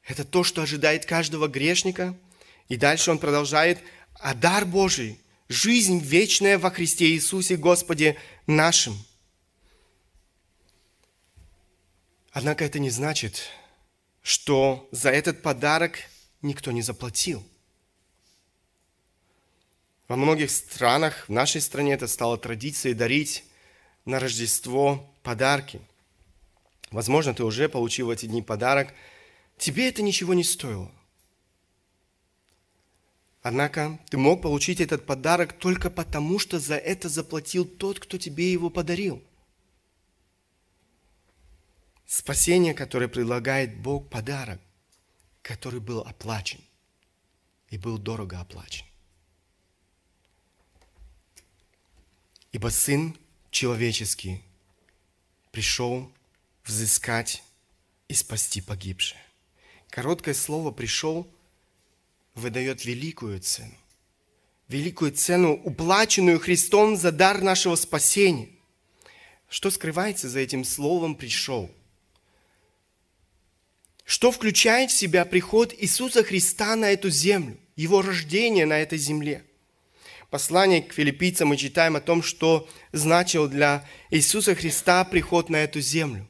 Это 0.04 0.24
то, 0.24 0.44
что 0.44 0.62
ожидает 0.62 1.06
каждого 1.06 1.48
грешника. 1.48 2.16
И 2.68 2.76
дальше 2.76 3.10
он 3.10 3.18
продолжает, 3.18 3.78
«А 4.14 4.34
дар 4.34 4.64
Божий– 4.64 5.20
жизнь 5.48 5.98
вечная 5.98 6.58
во 6.58 6.70
Христе 6.70 7.06
Иисусе 7.10 7.56
Господе 7.56 8.16
нашим». 8.46 8.96
Однако 12.32 12.64
это 12.64 12.78
не 12.78 12.90
значит, 12.90 13.50
что 14.22 14.88
за 14.92 15.10
этот 15.10 15.42
подарок 15.42 15.98
никто 16.42 16.70
не 16.70 16.82
заплатил– 16.82 17.44
во 20.10 20.16
многих 20.16 20.50
странах, 20.50 21.26
в 21.28 21.32
нашей 21.32 21.60
стране 21.60 21.92
это 21.92 22.08
стало 22.08 22.36
традицией 22.36 22.96
дарить 22.96 23.44
на 24.04 24.18
Рождество 24.18 25.08
подарки. 25.22 25.80
Возможно, 26.90 27.32
ты 27.32 27.44
уже 27.44 27.68
получил 27.68 28.08
в 28.08 28.10
эти 28.10 28.26
дни 28.26 28.42
подарок. 28.42 28.92
Тебе 29.60 29.90
это 29.90 30.00
ничего 30.00 30.32
не 30.32 30.42
стоило. 30.42 30.90
Однако 33.42 34.00
ты 34.08 34.16
мог 34.16 34.40
получить 34.40 34.80
этот 34.80 35.04
подарок 35.04 35.52
только 35.58 35.90
потому, 35.90 36.38
что 36.38 36.58
за 36.58 36.76
это 36.76 37.10
заплатил 37.10 37.66
тот, 37.66 38.00
кто 38.00 38.16
тебе 38.16 38.50
его 38.50 38.70
подарил. 38.70 39.22
Спасение, 42.06 42.72
которое 42.72 43.06
предлагает 43.08 43.76
Бог, 43.76 44.08
подарок, 44.08 44.60
который 45.42 45.80
был 45.80 46.00
оплачен 46.00 46.60
и 47.68 47.76
был 47.76 47.98
дорого 47.98 48.40
оплачен. 48.40 48.86
Ибо 52.52 52.68
Сын 52.68 53.14
человеческий 53.50 54.42
пришел 55.52 56.10
взыскать 56.64 57.42
и 58.08 58.14
спасти 58.14 58.62
погибшее. 58.62 59.20
Короткое 59.90 60.34
слово 60.34 60.70
«пришел» 60.70 61.26
выдает 62.34 62.84
великую 62.84 63.40
цену. 63.40 63.74
Великую 64.68 65.12
цену, 65.12 65.52
уплаченную 65.52 66.38
Христом 66.38 66.96
за 66.96 67.10
дар 67.12 67.42
нашего 67.42 67.74
спасения. 67.74 68.48
Что 69.48 69.70
скрывается 69.70 70.28
за 70.28 70.38
этим 70.38 70.64
словом 70.64 71.16
«пришел»? 71.16 71.70
Что 74.04 74.32
включает 74.32 74.90
в 74.90 74.94
себя 74.94 75.24
приход 75.24 75.74
Иисуса 75.76 76.24
Христа 76.24 76.76
на 76.76 76.90
эту 76.90 77.10
землю, 77.10 77.58
Его 77.76 78.02
рождение 78.02 78.66
на 78.66 78.78
этой 78.78 78.98
земле– 78.98 79.44
послании 80.30 80.80
к 80.80 80.92
филиппийцам 80.92 81.48
мы 81.48 81.56
читаем 81.56 81.96
о 81.96 82.00
том, 82.00 82.22
что 82.22 82.68
значил 82.92 83.48
для 83.48 83.84
Иисуса 84.10 84.54
Христа 84.54 85.04
приход 85.04 85.50
на 85.50 85.56
эту 85.56 85.80
землю. 85.80 86.26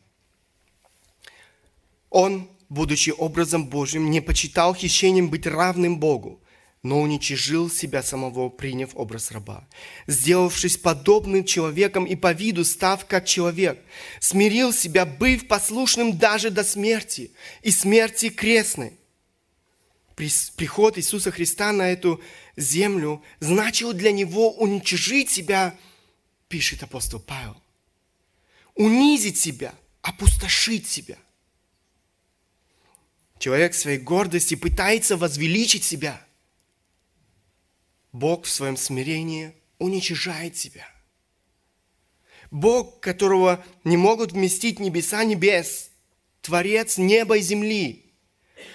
Он, 2.08 2.50
будучи 2.70 3.10
образом 3.10 3.66
Божьим, 3.66 4.10
не 4.10 4.22
почитал 4.22 4.74
хищением 4.74 5.28
быть 5.28 5.46
равным 5.46 5.98
Богу, 5.98 6.40
но 6.82 7.02
уничижил 7.02 7.70
себя 7.70 8.02
самого, 8.02 8.48
приняв 8.48 8.92
образ 8.94 9.32
раба. 9.32 9.68
Сделавшись 10.06 10.78
подобным 10.78 11.44
человеком 11.44 12.06
и 12.06 12.16
по 12.16 12.32
виду 12.32 12.64
став 12.64 13.04
как 13.06 13.26
человек, 13.26 13.78
смирил 14.20 14.72
себя, 14.72 15.04
быв 15.04 15.46
послушным 15.46 16.16
даже 16.16 16.50
до 16.50 16.64
смерти 16.64 17.32
и 17.60 17.70
смерти 17.70 18.30
крестной. 18.30 18.94
Приход 20.14 20.96
Иисуса 20.98 21.30
Христа 21.30 21.72
на 21.72 21.90
эту 21.90 22.22
землю 22.56 23.22
значило 23.40 23.92
для 23.92 24.12
него 24.12 24.52
уничижить 24.52 25.30
себя, 25.30 25.76
пишет 26.48 26.82
апостол 26.82 27.20
Павел. 27.20 27.56
Унизить 28.74 29.38
себя, 29.38 29.74
опустошить 30.02 30.86
себя. 30.86 31.16
Человек 33.40 33.72
в 33.72 33.78
своей 33.78 33.98
гордости 33.98 34.54
пытается 34.54 35.16
возвеличить 35.16 35.82
себя. 35.82 36.24
Бог 38.12 38.44
в 38.44 38.50
своем 38.50 38.76
смирении 38.76 39.52
уничижает 39.78 40.56
себя. 40.56 40.88
Бог, 42.52 43.00
которого 43.00 43.64
не 43.82 43.96
могут 43.96 44.30
вместить 44.30 44.78
небеса 44.78 45.24
небес, 45.24 45.90
Творец 46.40 46.98
неба 46.98 47.38
и 47.38 47.40
земли– 47.40 48.06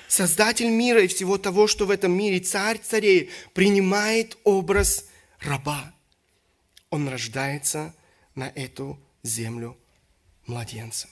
Создатель 0.08 0.69
мира 0.69 1.04
и 1.04 1.08
всего 1.08 1.38
того, 1.38 1.67
что 1.67 1.86
в 1.86 1.91
этом 1.91 2.12
мире, 2.12 2.39
царь 2.39 2.80
царей, 2.80 3.30
принимает 3.54 4.38
образ 4.43 5.06
раба. 5.39 5.93
Он 6.89 7.10
рождается 7.10 7.93
на 8.36 8.49
эту 8.49 8.99
землю 9.23 9.78
младенцем. 10.45 11.10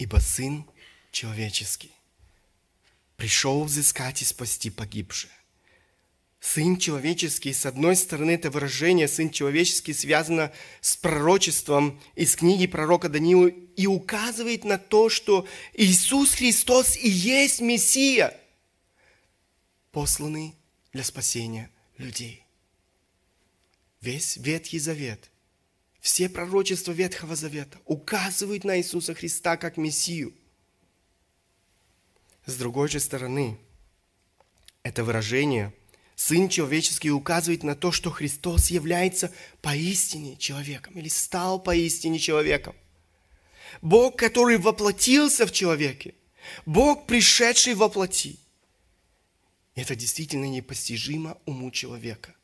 Ибо 0.00 0.16
Сын 0.16 0.64
Человеческий 1.12 1.92
пришел 3.18 3.62
взыскать 3.64 4.22
и 4.22 4.24
спасти 4.24 4.70
погибшие. 4.70 5.30
Сын 6.40 6.78
человеческий, 6.78 7.52
с 7.52 7.66
одной 7.66 7.96
стороны, 7.96 8.30
это 8.30 8.50
выражение 8.50 9.08
«сын 9.08 9.28
человеческий» 9.28 9.92
связано 9.92 10.52
с 10.80 10.96
пророчеством 10.96 12.00
из 12.14 12.34
книги 12.34 12.66
пророка 12.66 13.10
Даниила 13.10 13.48
и 13.48 13.86
указывает 13.86 14.64
на 14.64 14.78
то, 14.78 15.10
что 15.10 15.46
Иисус 15.74 16.32
Христос 16.32 16.96
и 16.96 17.10
есть 17.10 17.60
Мессия, 17.60 18.34
посланный 19.92 20.54
для 20.94 21.04
спасения 21.04 21.70
людей. 21.98 22.42
Весь 24.00 24.38
Ветхий 24.38 24.78
Завет, 24.78 25.29
все 26.00 26.28
пророчества 26.28 26.92
Ветхого 26.92 27.36
Завета 27.36 27.78
указывают 27.84 28.64
на 28.64 28.78
Иисуса 28.78 29.14
Христа 29.14 29.56
как 29.56 29.76
Мессию. 29.76 30.34
С 32.46 32.56
другой 32.56 32.88
же 32.88 33.00
стороны, 33.00 33.58
это 34.82 35.04
выражение– 35.04 35.74
Сын 36.20 36.50
человеческий 36.50 37.10
указывает 37.10 37.62
на 37.62 37.74
то, 37.74 37.92
что 37.92 38.10
Христос 38.10 38.66
является 38.66 39.32
поистине 39.62 40.36
человеком 40.36 40.92
или 40.98 41.08
стал 41.08 41.58
поистине 41.58 42.18
человеком. 42.18 42.76
Бог, 43.80 44.16
который 44.16 44.58
воплотился 44.58 45.46
в 45.46 45.52
человеке. 45.52 46.14
Бог, 46.66 47.06
пришедший 47.06 47.72
во 47.72 47.88
плоти. 47.88 48.38
Это 49.74 49.96
действительно 49.96 50.44
непостижимо 50.44 51.38
уму 51.46 51.70
человека. 51.70 52.34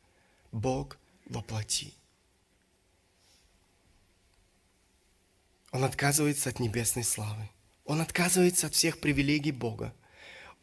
Бог 0.52 0.96
воплоти. 1.26 1.92
Он 5.72 5.84
отказывается 5.84 6.50
от 6.50 6.60
небесной 6.60 7.04
славы. 7.04 7.48
Он 7.84 8.00
отказывается 8.00 8.66
от 8.66 8.74
всех 8.74 8.98
привилегий 8.98 9.52
Бога– 9.52 9.94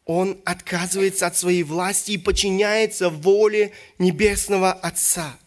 он 0.04 0.40
отказывается 0.44 1.26
от 1.26 1.36
своей 1.36 1.62
власти 1.62 2.12
и 2.12 2.18
подчиняется 2.18 3.08
воле 3.08 3.72
Небесного 3.98 4.72
Отца. 4.72 5.38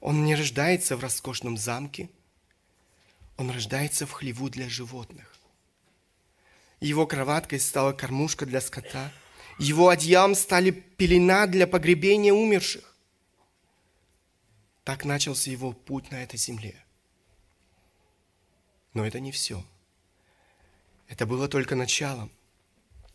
Он 0.00 0.24
не 0.24 0.34
рождается 0.34 0.96
в 0.96 1.00
роскошном 1.00 1.56
замке, 1.56 2.08
он 3.36 3.50
рождается 3.50 4.06
в 4.06 4.12
хлеву 4.12 4.48
для 4.48 4.68
животных. 4.68 5.36
Его 6.80 7.06
кроваткой 7.06 7.60
стала 7.60 7.92
кормушка 7.92 8.46
для 8.46 8.60
скота, 8.60 9.12
его 9.58 9.90
одеялом 9.90 10.34
стали 10.34 10.70
пелена 10.70 11.46
для 11.46 11.66
погребения 11.66 12.32
умерших. 12.32 12.96
Так 14.84 15.04
начался 15.04 15.50
его 15.50 15.72
путь 15.72 16.10
на 16.10 16.22
этой 16.22 16.38
земле. 16.38 16.82
Но 18.94 19.06
это 19.06 19.20
не 19.20 19.32
все. 19.32 19.64
Это 21.08 21.26
было 21.26 21.48
только 21.48 21.74
началом. 21.74 22.30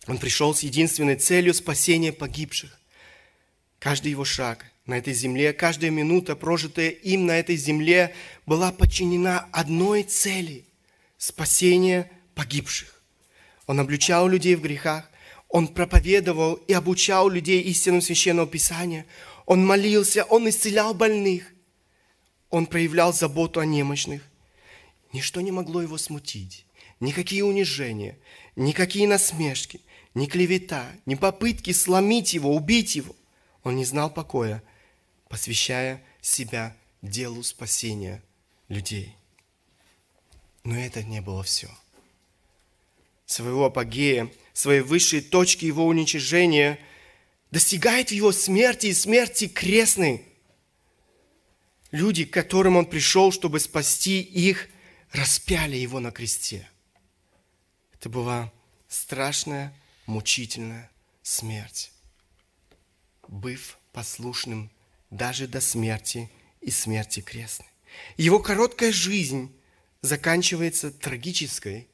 Он 0.07 0.17
пришел 0.17 0.53
с 0.53 0.61
единственной 0.61 1.15
целью 1.15 1.53
спасения 1.53 2.13
погибших. 2.13 2.79
Каждый 3.79 4.11
его 4.11 4.25
шаг 4.25 4.65
на 4.85 4.97
этой 4.97 5.13
земле, 5.13 5.53
каждая 5.53 5.91
минута, 5.91 6.35
прожитая 6.35 6.89
им 6.89 7.25
на 7.25 7.37
этой 7.39 7.55
земле, 7.55 8.13
была 8.45 8.71
подчинена 8.71 9.47
одной 9.51 10.03
цели– 10.03 10.65
спасение 11.17 12.11
погибших. 12.35 13.01
Он 13.67 13.79
обличал 13.79 14.27
людей 14.27 14.55
в 14.55 14.61
грехах, 14.61 15.09
он 15.49 15.67
проповедовал 15.67 16.55
и 16.55 16.73
обучал 16.73 17.29
людей 17.29 17.61
истинам 17.61 18.01
Священного 18.01 18.47
Писания, 18.47 19.05
он 19.45 19.65
молился, 19.65 20.23
он 20.25 20.49
исцелял 20.49 20.93
больных, 20.93 21.51
он 22.49 22.67
проявлял 22.67 23.13
заботу 23.13 23.59
о 23.59 23.65
немощных. 23.65 24.21
Ничто 25.15 25.41
не 25.41 25.51
могло 25.51 25.81
его 25.81 25.97
смутить, 25.97 26.65
никакие 26.99 27.43
унижения, 27.43 28.19
никакие 28.55 29.07
насмешки– 29.07 29.81
ни 30.15 30.27
клевета, 30.27 30.89
ни 31.05 31.15
попытки 31.15 31.71
сломить 31.71 32.33
его, 32.33 32.55
убить 32.55 32.95
его. 32.95 33.15
Он 33.63 33.75
не 33.75 33.85
знал 33.85 34.09
покоя, 34.09 34.63
посвящая 35.27 36.03
себя 36.21 36.75
делу 37.01 37.43
спасения 37.43 38.23
людей. 38.69 39.13
Но 40.63 40.79
это 40.79 41.03
не 41.03 41.21
было 41.21 41.43
все. 41.43 41.69
Своего 43.25 43.65
апогея, 43.65 44.31
своей 44.53 44.81
высшей 44.81 45.21
точки 45.21 45.65
его 45.65 45.85
уничижения 45.85 46.79
достигает 47.51 48.11
его 48.11 48.31
смерти 48.31 48.87
и 48.87 48.93
смерти 48.93 49.47
крестной. 49.47 50.23
Люди, 51.91 52.23
к 52.23 52.33
которым 52.33 52.77
он 52.77 52.85
пришел, 52.85 53.31
чтобы 53.31 53.59
спасти 53.59 54.21
их, 54.21 54.69
распяли 55.15 55.77
его 55.77 55.99
на 55.99 56.11
кресте. 56.11 56.67
Это 57.93 58.09
была 58.09 58.51
страшная 58.87 59.73
мучительная 60.05 60.91
смерть, 61.23 61.91
быв 63.27 63.79
послушным 63.91 64.69
даже 65.09 65.47
до 65.47 65.61
смерти 65.61 66.29
и 66.61 66.69
смерти 66.69 67.21
крестной. 67.21 67.67
Его 68.17 68.39
короткая 68.39 68.91
жизнь 68.91 69.55
заканчивается 70.01 70.91
трагической, 70.91 71.87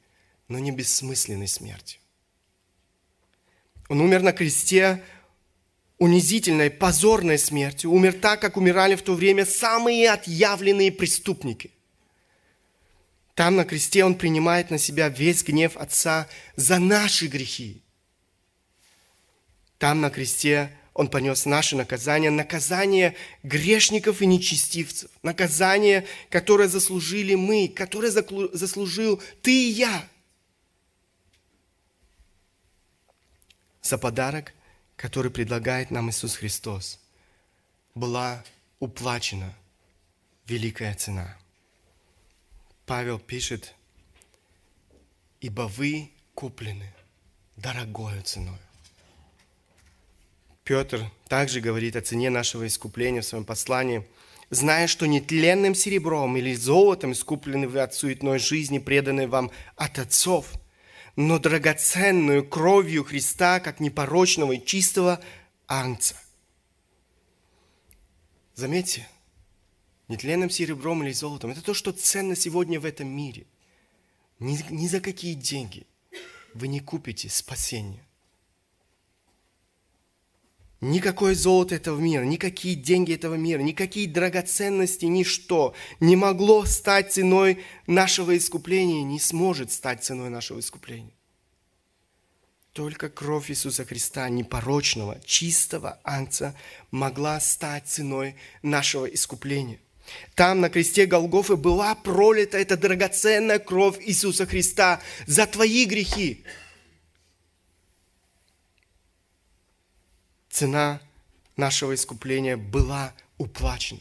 но 0.48 0.58
не 0.58 0.72
бессмысленной 0.72 1.48
смертью. 1.48 2.00
Он 3.88 4.00
умер 4.00 4.22
на 4.22 4.32
кресте 4.32 5.02
унизительной, 5.98 6.70
позорной 6.70 7.38
смертью, 7.38 7.92
умер 7.92 8.14
так, 8.14 8.40
как 8.40 8.56
умирали 8.56 8.96
в 8.96 9.02
то 9.02 9.14
время 9.14 9.46
самые 9.46 10.10
отъявленные 10.10 10.90
преступники. 10.90 11.70
Там 13.34 13.56
на 13.56 13.64
кресте 13.64 14.04
он 14.04 14.14
принимает 14.14 14.70
на 14.70 14.78
себя 14.78 15.08
весь 15.08 15.42
гнев 15.42 15.76
Отца 15.76 16.28
за 16.56 16.78
наши 16.78 17.26
грехи. 17.28 17.82
Там 19.78 20.00
на 20.00 20.10
кресте 20.10 20.70
Он 20.94 21.08
понес 21.08 21.46
наше 21.46 21.74
наказание, 21.74 22.30
наказание 22.30 23.16
грешников 23.42 24.20
и 24.20 24.26
нечестивцев, 24.26 25.10
наказание, 25.22 26.06
которое 26.28 26.68
заслужили 26.68 27.34
мы, 27.34 27.66
которое 27.66 28.10
заслужил 28.10 29.22
ты 29.40 29.50
и 29.50 29.70
я. 29.70 30.06
За 33.80 33.96
подарок, 33.96 34.52
который 34.96 35.30
предлагает 35.30 35.90
нам 35.90 36.10
Иисус 36.10 36.36
Христос, 36.36 37.00
была 37.94 38.44
уплачена 38.78 39.56
великая 40.46 40.94
цена. 40.94 41.36
Павел 42.86 43.18
пишет, 43.18 43.74
ибо 45.40 45.62
вы 45.62 46.10
куплены 46.34 46.92
дорогою 47.56 48.22
ценой. 48.22 48.58
Петр 50.64 51.10
также 51.28 51.60
говорит 51.60 51.96
о 51.96 52.00
цене 52.00 52.30
нашего 52.30 52.66
искупления 52.66 53.20
в 53.20 53.26
своем 53.26 53.44
послании, 53.44 54.06
зная, 54.50 54.86
что 54.86 55.06
нетленным 55.06 55.74
серебром 55.74 56.36
или 56.36 56.54
золотом 56.54 57.12
искуплены 57.12 57.68
вы 57.68 57.80
от 57.80 57.94
суетной 57.94 58.38
жизни, 58.38 58.78
преданной 58.78 59.26
вам 59.26 59.50
от 59.76 59.98
отцов, 59.98 60.52
но 61.16 61.38
драгоценную 61.38 62.46
кровью 62.46 63.04
Христа, 63.04 63.60
как 63.60 63.80
непорочного 63.80 64.52
и 64.52 64.64
чистого 64.64 65.20
ангца. 65.66 66.16
Заметьте, 68.54 69.08
нетленным 70.08 70.50
серебром 70.50 71.02
или 71.02 71.12
золотом– 71.12 71.50
это 71.52 71.62
то, 71.62 71.74
что 71.74 71.92
ценно 71.92 72.36
сегодня 72.36 72.80
в 72.80 72.84
этом 72.84 73.08
мире. 73.08 73.46
Ни, 74.38 74.58
ни 74.70 74.86
за 74.86 75.00
какие 75.00 75.34
деньги 75.34 75.86
вы 76.54 76.68
не 76.68 76.80
купите 76.80 77.28
спасение. 77.28 78.04
Никакое 80.80 81.36
золото 81.36 81.76
этого 81.76 82.00
мира, 82.00 82.24
никакие 82.24 82.74
деньги 82.74 83.14
этого 83.14 83.36
мира, 83.36 83.60
никакие 83.60 84.08
драгоценности, 84.08 85.04
ничто 85.04 85.74
не 86.00 86.16
могло 86.16 86.64
стать 86.64 87.12
ценой 87.12 87.62
нашего 87.86 88.36
искупления, 88.36 89.04
не 89.04 89.20
сможет 89.20 89.70
стать 89.70 90.02
ценой 90.02 90.28
нашего 90.28 90.58
искупления. 90.58 91.12
Только 92.72 93.10
кровь 93.10 93.50
Иисуса 93.50 93.84
Христа, 93.84 94.28
непорочного, 94.28 95.20
чистого 95.24 96.00
ангца, 96.02 96.56
могла 96.90 97.38
стать 97.38 97.86
ценой 97.86 98.34
нашего 98.62 99.06
искупления. 99.06 99.78
Там 100.34 100.60
на 100.60 100.70
кресте 100.70 101.06
Голгофы 101.06 101.56
была 101.56 101.94
пролита 101.94 102.58
эта 102.58 102.76
драгоценная 102.76 103.58
кровь 103.58 103.98
Иисуса 104.00 104.46
Христа 104.46 105.00
за 105.26 105.46
твои 105.46 105.84
грехи, 105.84 106.44
цена 110.52 111.00
нашего 111.56 111.94
искупления 111.94 112.56
была 112.56 113.14
уплачена. 113.38 114.00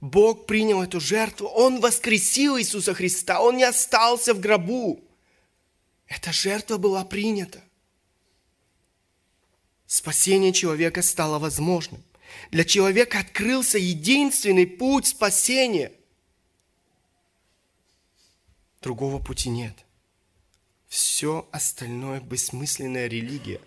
Бог 0.00 0.46
принял 0.46 0.82
эту 0.82 1.00
жертву, 1.00 1.46
Он 1.46 1.80
воскресил 1.80 2.58
Иисуса 2.58 2.94
Христа, 2.94 3.40
Он 3.40 3.56
не 3.56 3.64
остался 3.64 4.34
в 4.34 4.40
гробу. 4.40 5.00
Эта 6.06 6.32
жертва 6.32 6.78
была 6.78 7.04
принята. 7.04 7.62
Спасение 9.86 10.52
человека 10.52 11.02
стало 11.02 11.38
возможным. 11.38 12.02
Для 12.50 12.64
человека 12.64 13.20
открылся 13.20 13.78
единственный 13.78 14.66
путь 14.66 15.06
спасения. 15.06 15.92
Другого 18.80 19.22
пути 19.22 19.48
нет. 19.48 19.76
Все 20.88 21.48
остальное 21.52 22.20
бессмысленная 22.20 23.06
религия. 23.06 23.60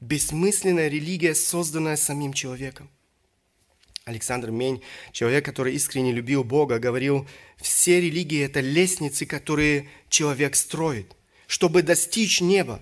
Бессмысленная 0.00 0.88
религия, 0.88 1.34
созданная 1.34 1.96
самим 1.96 2.32
человеком. 2.32 2.90
Александр 4.04 4.50
Мень, 4.50 4.82
человек, 5.12 5.44
который 5.44 5.74
искренне 5.74 6.12
любил 6.12 6.42
Бога, 6.42 6.78
говорил, 6.78 7.28
все 7.58 8.00
религии– 8.00 8.40
это 8.44 8.60
лестницы, 8.60 9.26
которые 9.26 9.88
человек 10.08 10.56
строит, 10.56 11.14
чтобы 11.46 11.82
достичь 11.82 12.40
неба. 12.40 12.80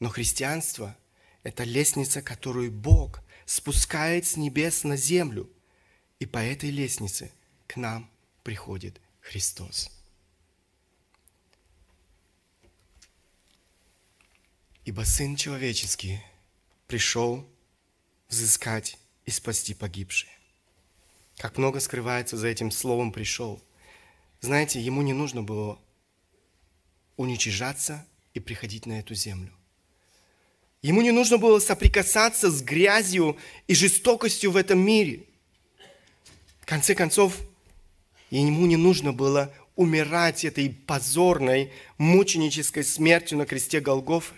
Но 0.00 0.08
христианство– 0.08 0.96
это 1.42 1.64
лестница, 1.64 2.22
которую 2.22 2.72
Бог 2.72 3.22
спускает 3.52 4.24
с 4.24 4.38
небес 4.38 4.82
на 4.82 4.96
землю. 4.96 5.46
И 6.18 6.24
по 6.24 6.38
этой 6.38 6.70
лестнице 6.70 7.30
к 7.66 7.76
нам 7.76 8.10
приходит 8.44 8.98
Христос. 9.20 9.90
Ибо 14.86 15.02
Сын 15.02 15.36
Человеческий 15.36 16.20
пришел 16.86 17.46
взыскать 18.28 18.96
и 19.26 19.30
спасти 19.30 19.74
погибшие. 19.74 20.32
Как 21.36 21.58
много 21.58 21.80
скрывается 21.80 22.38
за 22.38 22.48
этим 22.48 22.70
словом 22.70 23.12
«пришел». 23.12 23.62
Знаете, 24.40 24.80
ему 24.80 25.02
не 25.02 25.12
нужно 25.12 25.42
было 25.42 25.78
уничижаться 27.16 28.06
и 28.32 28.40
приходить 28.40 28.86
на 28.86 28.98
эту 28.98 29.14
землю. 29.14 29.52
Ему 30.82 31.00
не 31.02 31.12
нужно 31.12 31.38
было 31.38 31.60
соприкасаться 31.60 32.50
с 32.50 32.60
грязью 32.62 33.36
и 33.66 33.74
жестокостью 33.74 34.50
в 34.50 34.56
этом 34.56 34.80
мире. 34.80 35.24
В 36.60 36.66
конце 36.66 36.94
концов, 36.94 37.38
ему 38.30 38.66
не 38.66 38.76
нужно 38.76 39.12
было 39.12 39.54
умирать 39.76 40.44
этой 40.44 40.70
позорной, 40.70 41.72
мученической 41.98 42.84
смертью 42.84 43.38
на 43.38 43.46
кресте 43.46 43.80
Голгофы 43.80 44.34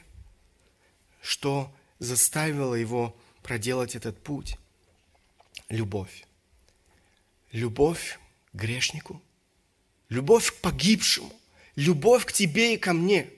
что 1.24 1.74
заставило 1.98 2.74
его 2.74 3.16
проделать 3.42 3.96
этот 3.96 4.22
путь? 4.22 4.58
Любовь. 5.70 6.24
Любовь 7.50 8.18
к 8.52 8.56
грешнику, 8.56 9.22
любовь 10.10 10.52
к 10.52 10.56
погибшему, 10.56 11.32
любовь 11.76 12.26
к 12.26 12.32
тебе 12.32 12.74
и 12.74 12.76
ко 12.76 12.92
мне 12.92 13.30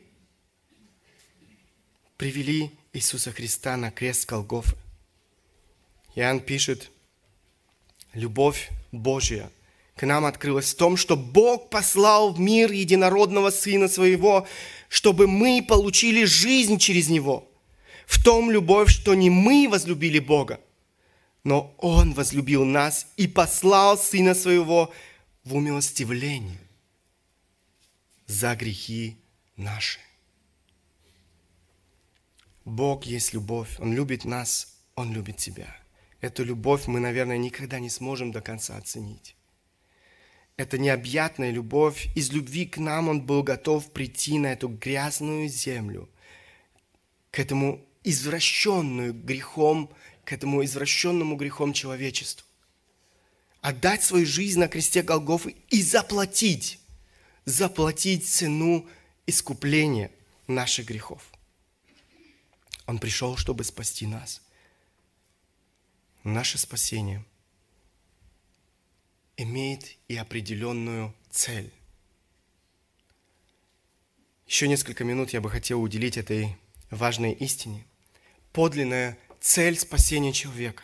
привели 2.17 2.73
Иисуса 2.97 3.33
Христа 3.33 3.77
на 3.77 3.91
крест 3.91 4.29
Голгофы. 4.29 4.77
Иоанн 6.15 6.41
пишет, 6.41 6.91
любовь 8.13 8.71
Божья 8.93 9.51
к 9.95 10.05
нам 10.05 10.25
открылась 10.25 10.73
в 10.75 10.77
том, 10.77 10.97
что 10.97 11.17
Бог 11.17 11.71
послал 11.71 12.33
в 12.33 12.41
мир 12.41 12.73
единородного 12.73 13.51
Сына 13.51 13.89
Своего, 13.89 14.47
чтобы 14.89 15.27
мы 15.27 15.65
получили 15.67 16.25
жизнь 16.25 16.79
через 16.79 17.09
Него– 17.09 17.51
в 18.07 18.23
том 18.23 18.51
любовь, 18.51 18.89
что 18.89 19.15
не 19.15 19.29
мы 19.29 19.69
возлюбили 19.69 20.21
Бога, 20.21 20.61
но 21.45 21.75
Он 21.79 22.15
возлюбил 22.15 22.65
нас 22.65 23.09
и 23.17 23.27
послал 23.27 23.99
Сына 23.99 24.35
Своего 24.35 24.93
в 25.45 25.55
умилостивление 25.55 26.61
за 28.27 28.55
грехи 28.55 29.19
наши. 29.57 29.99
Бог 32.67 33.05
есть 33.05 33.33
любовь, 33.33 33.79
Он 33.79 33.95
любит 33.95 34.25
нас, 34.25 34.75
Он 34.97 35.13
любит 35.13 35.37
тебя. 35.37 35.75
Эту 36.21 36.45
любовь 36.45 36.89
мы, 36.89 36.99
наверное, 36.99 37.39
никогда 37.39 37.79
не 37.79 37.89
сможем 37.89 38.33
до 38.33 38.41
конца 38.41 38.77
оценить. 38.77 39.37
Это 40.57 40.77
необъятная 40.77 41.53
любовь. 41.53 42.09
Из 42.17 42.33
любви 42.33 42.67
к 42.67 42.79
нам 42.79 43.09
Он 43.09 43.21
был 43.23 43.45
готов 43.45 43.93
прийти 43.93 44.41
на 44.41 44.49
эту 44.49 44.69
грязную 44.69 45.49
землю, 45.49 46.09
к 47.31 47.39
этому 47.39 47.87
извращенную 48.03 49.15
грехом, 49.15 49.89
к 50.25 50.33
этому 50.33 50.65
извращенному 50.65 51.37
грехом 51.37 51.73
человечеству. 51.73 52.49
Отдать 53.61 54.03
свою 54.03 54.27
жизнь 54.27 54.59
на 54.59 54.67
кресте 54.67 55.03
Голгофы 55.03 55.55
и 55.69 55.83
заплатить, 55.83 56.81
заплатить 57.45 58.27
цену 58.27 58.89
искупления 59.25 60.11
наших 60.49 60.87
грехов. 60.87 61.31
Он 62.87 62.99
пришел, 62.99 63.37
чтобы 63.37 63.65
спасти 63.65 64.07
нас. 64.07 64.43
Наше 66.25 66.59
спасение 66.59 67.25
имеет 69.37 69.97
и 70.09 70.17
определенную 70.17 71.15
цель. 71.31 71.73
Еще 74.47 74.69
несколько 74.69 75.05
минут 75.05 75.31
я 75.31 75.41
бы 75.41 75.51
хотел 75.51 75.83
уделить 75.83 76.17
этой 76.17 76.57
важной 76.91 77.33
истине– 77.33 77.85
подлинная 78.53 79.19
цель 79.41 79.79
спасения 79.79 80.33
человека. 80.33 80.83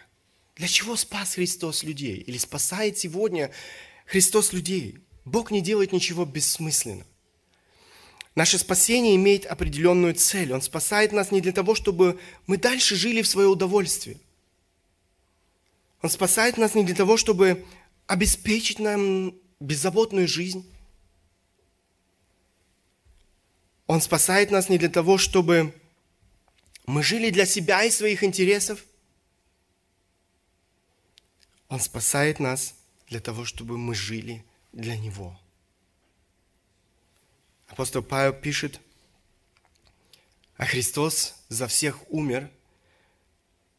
Для 0.57 0.69
чего 0.69 0.97
спас 0.97 1.35
Христос 1.35 1.85
людей? 1.85 2.17
Или 2.17 2.39
спасает 2.39 2.99
сегодня 2.99 3.51
Христос 4.07 4.53
людей? 4.53 4.99
Бог 5.25 5.51
не 5.51 5.63
делает 5.63 5.93
ничего 5.93 6.25
бессмысленно. 6.25 7.07
Наше 8.35 8.59
спасение 8.59 9.17
имеет 9.17 9.45
определенную 9.45 10.15
цель. 10.15 10.53
Он 10.53 10.63
спасает 10.63 11.13
нас 11.13 11.31
не 11.31 11.41
для 11.41 11.53
того, 11.53 11.75
чтобы 11.75 12.19
мы 12.47 12.57
дальше 12.57 12.97
жили 12.97 13.21
в 13.21 13.29
свое 13.29 13.49
удовольствие. 13.49 14.19
Он 16.01 16.09
спасает 16.11 16.57
нас 16.57 16.75
не 16.75 16.85
для 16.85 16.95
того, 16.95 17.17
чтобы 17.17 17.65
обеспечить 18.07 18.79
нам 18.79 19.35
беззаботную 19.61 20.27
жизнь. 20.27 20.69
Он 23.87 24.01
спасает 24.01 24.51
нас 24.51 24.69
не 24.69 24.79
для 24.79 24.89
того, 24.89 25.19
чтобы 25.19 25.75
мы 26.87 27.03
жили 27.03 27.31
для 27.31 27.47
себя 27.47 27.85
и 27.85 27.91
своих 27.91 28.25
интересов. 28.25 28.85
Он 31.69 31.81
спасает 31.81 32.41
нас 32.41 32.75
для 33.09 33.21
того, 33.21 33.45
чтобы 33.45 33.79
мы 33.79 33.95
жили 33.95 34.45
для 34.73 34.97
Него. 34.97 35.39
Апостол 37.73 38.03
Павел 38.03 38.35
пишет, 38.35 38.81
а 40.59 40.67
Христос 40.67 41.37
за 41.49 41.69
всех 41.69 42.01
умер, 42.11 42.51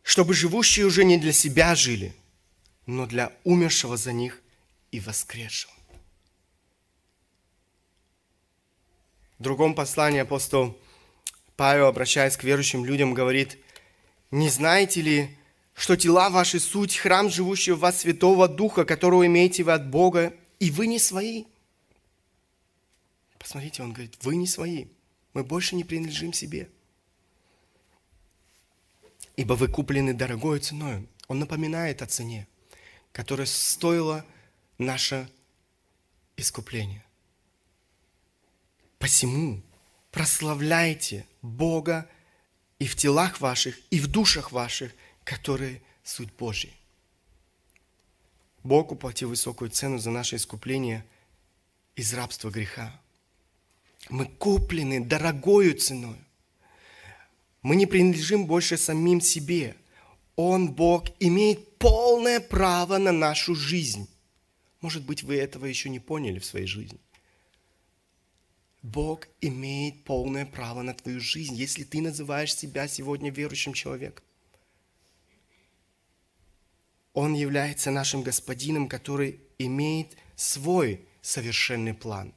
чтобы 0.01 0.33
живущие 0.33 0.87
уже 0.87 1.05
не 1.05 1.19
для 1.19 1.31
себя 1.31 1.75
жили, 1.75 2.15
но 2.87 3.05
для 3.05 3.31
умершего 3.43 3.95
за 3.95 4.11
них 4.11 4.41
и 4.89 4.99
воскресшего. 4.99 5.71
В 9.37 9.43
другом 9.43 9.75
послании 9.75 10.21
апостол 10.21 10.75
Павел, 11.55 11.85
обращаясь 11.85 12.35
к 12.35 12.43
верующим 12.43 12.85
людям, 12.85 13.13
говорит, 13.13 13.59
«Не 14.31 14.49
знаете 14.49 15.01
ли, 15.01 15.37
что 15.75 15.95
тела 15.95 16.31
ваши 16.31 16.59
суть, 16.59 16.95
храм 16.95 17.29
живущего 17.29 17.75
в 17.75 17.81
вас 17.81 18.01
Святого 18.01 18.47
Духа, 18.47 18.85
которого 18.85 19.27
имеете 19.27 19.61
вы 19.63 19.73
от 19.73 19.87
Бога, 19.87 20.33
и 20.59 20.71
вы 20.71 20.87
не 20.87 20.97
свои?» 20.97 21.45
Посмотрите, 23.43 23.83
он 23.83 23.91
говорит, 23.91 24.15
вы 24.23 24.37
не 24.37 24.47
свои. 24.47 24.85
Мы 25.33 25.43
больше 25.43 25.75
не 25.75 25.83
принадлежим 25.83 26.31
себе. 26.31 26.69
Ибо 29.35 29.55
вы 29.55 29.67
куплены 29.67 30.13
дорогой 30.13 30.61
ценой. 30.61 31.09
Он 31.27 31.39
напоминает 31.39 32.01
о 32.01 32.05
цене, 32.05 32.47
которая 33.11 33.45
стоила 33.45 34.25
наше 34.77 35.29
искупление. 36.37 37.03
Посему 38.97 39.61
прославляйте 40.09 41.27
Бога 41.41 42.09
и 42.79 42.87
в 42.87 42.95
телах 42.95 43.41
ваших, 43.41 43.77
и 43.89 43.99
в 43.99 44.07
душах 44.07 44.53
ваших, 44.53 44.93
которые 45.25 45.81
суть 46.01 46.31
Божья. 46.31 46.71
Бог 48.63 48.93
уплатил 48.93 49.27
высокую 49.27 49.69
цену 49.69 49.97
за 49.97 50.11
наше 50.11 50.37
искупление 50.37 51.05
из 51.97 52.13
рабства 52.13 52.49
греха. 52.49 53.02
Мы 54.09 54.25
куплены 54.25 54.99
дорогою 54.99 55.77
ценой. 55.77 56.17
Мы 57.61 57.75
не 57.75 57.85
принадлежим 57.85 58.45
больше 58.45 58.77
самим 58.77 59.21
себе. 59.21 59.75
Он, 60.35 60.73
Бог, 60.73 61.05
имеет 61.19 61.77
полное 61.77 62.39
право 62.39 62.97
на 62.97 63.11
нашу 63.11 63.55
жизнь. 63.55 64.09
Может 64.81 65.05
быть, 65.05 65.23
вы 65.23 65.35
этого 65.35 65.65
еще 65.65 65.89
не 65.89 65.99
поняли 65.99 66.39
в 66.39 66.45
своей 66.45 66.67
жизни. 66.67 66.99
Бог 68.81 69.29
имеет 69.39 70.03
полное 70.03 70.45
право 70.45 70.81
на 70.81 70.93
твою 70.93 71.21
жизнь, 71.21 71.55
если 71.55 71.85
ты 71.85 72.01
называешь 72.01 72.53
себя 72.53 72.89
сегодня 72.89 73.31
верующим 73.31 73.73
человеком. 73.73 74.25
Он 77.13 77.33
является 77.33 77.91
нашим 77.91 78.23
господином, 78.23 78.89
который 78.89 79.39
имеет 79.57 80.17
свой 80.35 81.07
совершенный 81.21 81.93
план 81.93 82.33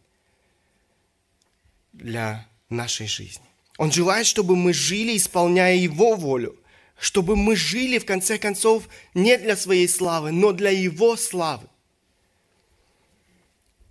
для 1.96 2.46
нашей 2.68 3.06
жизни. 3.06 3.44
Он 3.78 3.92
желает, 3.92 4.26
чтобы 4.26 4.56
мы 4.56 4.72
жили, 4.72 5.16
исполняя 5.16 5.76
Его 5.76 6.14
волю, 6.14 6.56
чтобы 6.98 7.36
мы 7.36 7.56
жили, 7.56 7.98
в 7.98 8.06
конце 8.06 8.38
концов, 8.38 8.88
не 9.14 9.36
для 9.36 9.56
своей 9.56 9.88
славы, 9.88 10.32
но 10.32 10.52
для 10.52 10.70
Его 10.70 11.16
славы. 11.16 11.66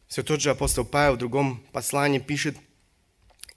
Все 0.08 0.24
тот 0.24 0.42
же 0.42 0.50
апостол 0.50 0.86
Павел 0.86 1.16
в 1.16 1.20
другом 1.20 1.64
послании 1.72 2.20
пишет, 2.20 2.58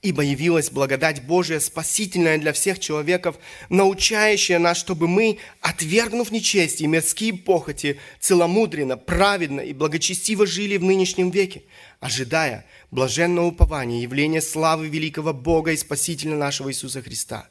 Ибо 0.00 0.22
явилась 0.22 0.70
благодать 0.70 1.24
Божия, 1.24 1.58
спасительная 1.58 2.38
для 2.38 2.52
всех 2.52 2.78
человеков, 2.78 3.36
научающая 3.68 4.60
нас, 4.60 4.78
чтобы 4.78 5.08
мы, 5.08 5.38
отвергнув 5.60 6.30
нечестие 6.30 6.84
и 6.84 6.88
мирские 6.88 7.34
похоти, 7.34 7.98
целомудренно, 8.20 8.96
праведно 8.96 9.60
и 9.60 9.72
благочестиво 9.72 10.46
жили 10.46 10.76
в 10.76 10.84
нынешнем 10.84 11.30
веке, 11.30 11.64
ожидая 11.98 12.64
блаженного 12.92 13.46
упования, 13.46 14.00
явления 14.00 14.40
славы 14.40 14.86
великого 14.86 15.32
Бога 15.32 15.72
и 15.72 15.76
Спасителя 15.76 16.36
нашего 16.36 16.70
Иисуса 16.70 17.02
Христа, 17.02 17.48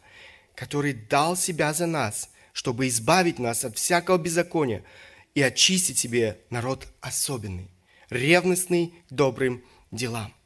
который 0.55 0.93
дал 0.93 1.35
себя 1.35 1.73
за 1.73 1.85
нас, 1.85 2.29
чтобы 2.53 2.87
избавить 2.87 3.39
нас 3.39 3.65
от 3.65 3.75
всякого 3.77 4.17
беззакония 4.17 4.85
и 5.35 5.41
очистить 5.41 5.99
себе 5.99 6.39
народ 6.49 6.87
особенный, 7.01 7.69
ревностный 8.09 8.93
добрым 9.09 9.65
делам. 9.91 10.36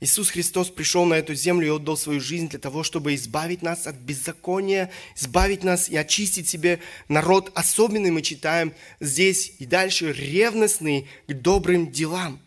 Иисус 0.00 0.30
Христос 0.30 0.70
пришел 0.70 1.04
на 1.06 1.14
эту 1.14 1.34
землю 1.34 1.66
и 1.66 1.70
отдал 1.70 1.96
свою 1.96 2.20
жизнь 2.20 2.48
для 2.48 2.60
того, 2.60 2.84
чтобы 2.84 3.16
избавить 3.16 3.62
нас 3.62 3.88
от 3.88 3.96
беззакония, 3.96 4.92
избавить 5.16 5.64
нас 5.64 5.88
и 5.88 5.96
очистить 5.96 6.48
себе 6.48 6.78
народ 7.08 7.50
особенный. 7.54 8.12
Мы 8.12 8.22
читаем 8.22 8.74
здесь 9.00 9.54
и 9.58 9.66
дальше 9.66 10.12
ревностный 10.12 11.08
к 11.26 11.32
добрым 11.32 11.90
делам. 11.90 12.40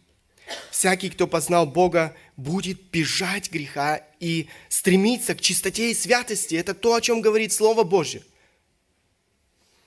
Всякий, 0.69 1.09
кто 1.09 1.27
познал 1.27 1.65
Бога, 1.65 2.15
будет 2.37 2.81
бежать 2.89 3.51
греха 3.51 4.01
и 4.21 4.47
стремиться 4.69 5.35
к 5.35 5.41
чистоте 5.41 5.91
и 5.91 5.95
святости. 5.95 6.55
Это 6.55 6.73
то, 6.73 6.95
о 6.95 7.01
чем 7.01 7.19
говорит 7.19 7.51
Слово 7.51 7.83
Божье. 7.83 8.23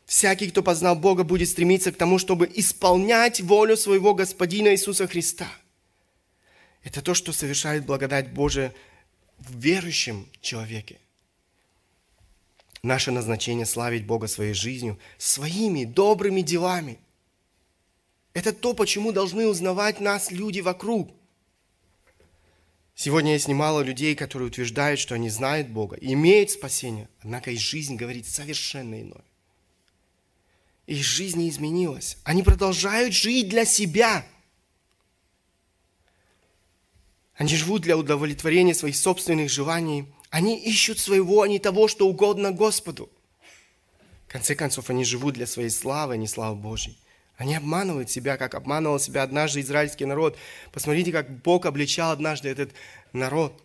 Всякий, 0.05 0.51
кто 0.51 0.63
познал 0.63 0.97
Бога, 0.97 1.25
будет 1.25 1.49
стремиться 1.49 1.93
к 1.93 1.97
тому, 1.97 2.19
чтобы 2.19 2.51
исполнять 2.55 3.41
волю 3.41 3.79
своего 3.79 4.13
Господина 4.13 4.69
Иисуса 4.69 5.07
Христа– 5.07 5.49
это 6.85 7.01
то, 7.01 7.15
что 7.15 7.33
совершает 7.33 7.87
благодать 7.87 8.31
Божия 8.33 8.73
в 9.39 9.59
верующем 9.59 10.29
человеке. 10.41 11.01
Наше 12.83 13.11
назначение 13.11 13.65
славить 13.65 14.07
Бога 14.07 14.27
своей 14.27 14.53
жизнью, 14.53 14.99
своими 15.17 15.85
добрыми 15.85 16.43
делами. 16.43 16.99
Это 18.35 18.53
то, 18.53 18.75
почему 18.75 19.13
должны 19.13 19.47
узнавать 19.49 20.01
нас 20.01 20.31
люди 20.31 20.61
вокруг. 20.61 21.11
Сегодня 22.95 23.33
есть 23.33 23.49
немало 23.49 23.81
людей, 23.81 24.15
которые 24.15 24.49
утверждают, 24.49 25.01
что 25.01 25.15
они 25.15 25.31
знают 25.31 25.69
Бога 25.69 25.97
имеют 26.01 26.51
спасение, 26.51 27.09
однако 27.21 27.51
их 27.51 27.61
жизнь 27.61 27.97
говорит 27.97 28.27
совершенно 28.27 29.01
иное. 29.01 29.25
Их 30.87 31.03
жизнь 31.03 31.39
не 31.39 31.49
изменилась. 31.49 32.19
Они 32.25 32.43
продолжают 32.43 33.15
жить 33.15 33.49
для 33.49 33.65
себя– 33.65 34.27
они 37.37 37.57
живут 37.57 37.83
для 37.83 37.97
удовлетворения 37.97 38.75
своих 38.75 38.97
собственных 38.97 39.51
желаний. 39.51 40.07
Они 40.31 40.57
ищут 40.57 40.99
своего, 40.99 41.43
а 41.43 41.49
не 41.49 41.59
того, 41.59 41.89
что 41.89 42.09
угодно 42.09 42.53
Господу. 42.53 43.11
В 44.29 44.33
конце 44.33 44.55
концов, 44.55 44.91
они 44.91 45.05
живут 45.05 45.35
для 45.35 45.47
своей 45.47 45.71
славы, 45.71 46.15
а 46.15 46.17
не 46.17 46.29
славы 46.29 46.57
Божьей. 46.57 46.99
Они 47.37 47.57
обманывают 47.57 48.11
себя, 48.11 48.37
как 48.37 48.55
обманывал 48.55 49.01
себя 49.01 49.25
однажды 49.25 49.61
израильский 49.61 50.05
народ. 50.05 50.37
Посмотрите, 50.73 51.11
как 51.11 51.43
Бог 51.43 51.67
обличал 51.67 52.13
однажды 52.13 52.49
этот 52.49 52.71
народ. 53.13 53.61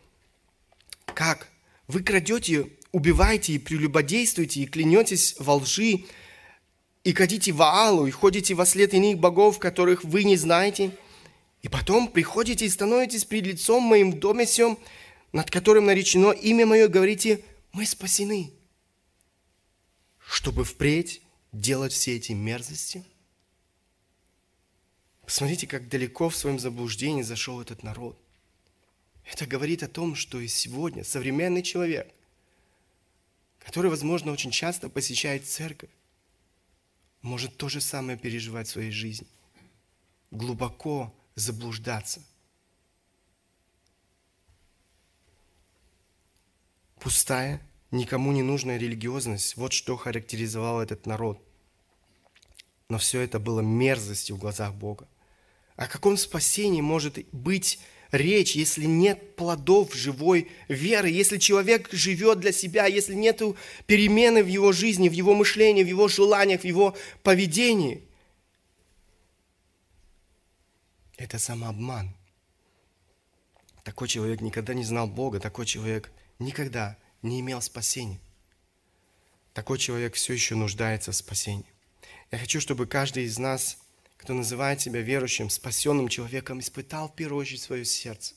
Как? 1.05 1.47
Вы 1.88 2.01
крадете, 2.01 2.67
убиваете 2.91 3.53
и 3.53 3.59
прелюбодействуете, 3.59 4.61
и 4.61 4.65
клянетесь 4.65 5.36
во 5.38 5.55
лжи, 5.55 6.05
и 7.03 7.13
кадите 7.13 7.51
Ваалу, 7.51 8.07
и 8.07 8.11
ходите 8.11 8.55
во 8.55 8.65
след 8.65 8.93
иных 8.95 9.20
богов, 9.20 9.59
которых 9.59 10.03
вы 10.03 10.24
не 10.24 10.38
знаете– 10.38 10.89
и 11.62 11.68
потом 11.68 12.07
приходите 12.07 12.66
и 12.66 12.70
становитесь 12.70 13.26
перед 13.26 13.45
лицом 13.45 13.84
моим 13.84 14.12
в 14.12 14.20
доме 14.20 14.45
сем, 14.45 14.78
над 15.32 15.51
которым 15.51 15.86
наречено 15.86 16.32
имя 16.32 16.66
мое, 16.66 16.88
говорите, 16.88 17.43
мы 17.74 17.86
спасены. 17.86 18.51
Чтобы 20.20 20.64
впредь 20.64 21.22
делать 21.51 21.91
все 21.91 22.16
эти 22.16 22.32
мерзости? 22.32 23.03
Посмотрите, 25.26 25.68
как 25.68 25.89
далеко 25.89 26.30
в 26.30 26.36
своем 26.36 26.60
заблуждении 26.60 27.22
зашел 27.22 27.62
этот 27.62 27.84
народ. 27.84 28.18
Это 29.26 29.45
говорит 29.45 29.84
о 29.84 29.88
том, 29.88 30.16
что 30.16 30.39
и 30.39 30.47
сегодня 30.47 31.03
современный 31.03 31.62
человек, 31.62 32.12
который, 33.60 33.91
возможно, 33.91 34.32
очень 34.32 34.49
часто 34.49 34.89
посещает 34.89 35.47
церковь, 35.47 35.91
может 37.22 37.57
то 37.57 37.70
же 37.70 37.82
самое 37.82 38.18
переживать 38.18 38.68
в 38.68 38.72
своей 38.72 38.91
жизни. 38.91 39.28
Глубоко 40.32 41.14
заблуждаться. 41.40 42.22
Пустая, 47.00 47.62
никому 47.92 48.32
не 48.32 48.44
нужная 48.44 48.78
религиозность– 48.78 49.56
вот 49.58 49.72
что 49.72 49.96
характеризовал 49.96 50.82
этот 50.82 51.06
народ. 51.06 51.42
Но 52.90 52.98
все 52.98 53.22
это 53.22 53.40
было 53.40 53.62
мерзостью 53.62 54.36
в 54.36 54.40
глазах 54.40 54.74
Бога. 54.74 55.08
О 55.76 55.88
каком 55.88 56.18
спасении 56.18 56.82
может 56.82 57.20
быть 57.32 57.80
речь, 58.12 58.56
если 58.56 58.86
нет 58.86 59.36
плодов 59.38 59.96
живой 59.96 60.50
веры, 60.68 61.10
если 61.10 61.38
человек 61.38 61.90
живет 61.94 62.40
для 62.40 62.52
себя, 62.52 62.86
если 62.88 63.14
нет 63.14 63.42
перемены 63.86 64.44
в 64.44 64.48
его 64.48 64.74
жизни, 64.74 65.08
в 65.08 65.14
его 65.14 65.34
мышлении, 65.36 65.84
в 65.84 65.88
его 65.88 66.08
желаниях, 66.10 66.62
в 66.62 66.66
его 66.66 66.98
поведении– 67.24 68.04
Это 71.20 71.38
самообман. 71.38 72.15
Такой 73.84 74.07
человек 74.07 74.39
никогда 74.39 74.74
не 74.74 74.86
знал 74.86 75.05
Бога, 75.05 75.41
такой 75.41 75.65
человек 75.65 76.13
никогда 76.39 76.97
не 77.22 77.41
имел 77.41 77.61
спасения. 77.61 78.22
Такой 79.53 79.80
человек 79.80 80.15
все 80.15 80.32
еще 80.32 80.55
нуждается 80.55 81.11
в 81.11 81.15
спасении. 81.17 81.65
Я 82.32 82.38
хочу, 82.38 82.61
чтобы 82.61 82.86
каждый 82.88 83.26
из 83.26 83.38
нас, 83.38 83.80
кто 84.15 84.34
называет 84.34 84.80
себя 84.80 85.01
верующим, 85.01 85.49
спасенным 85.49 86.07
человеком, 86.07 86.61
испытал 86.61 87.09
в 87.09 87.15
первую 87.15 87.41
очередь 87.41 87.63
свое 87.63 87.84
сердце. 87.84 88.36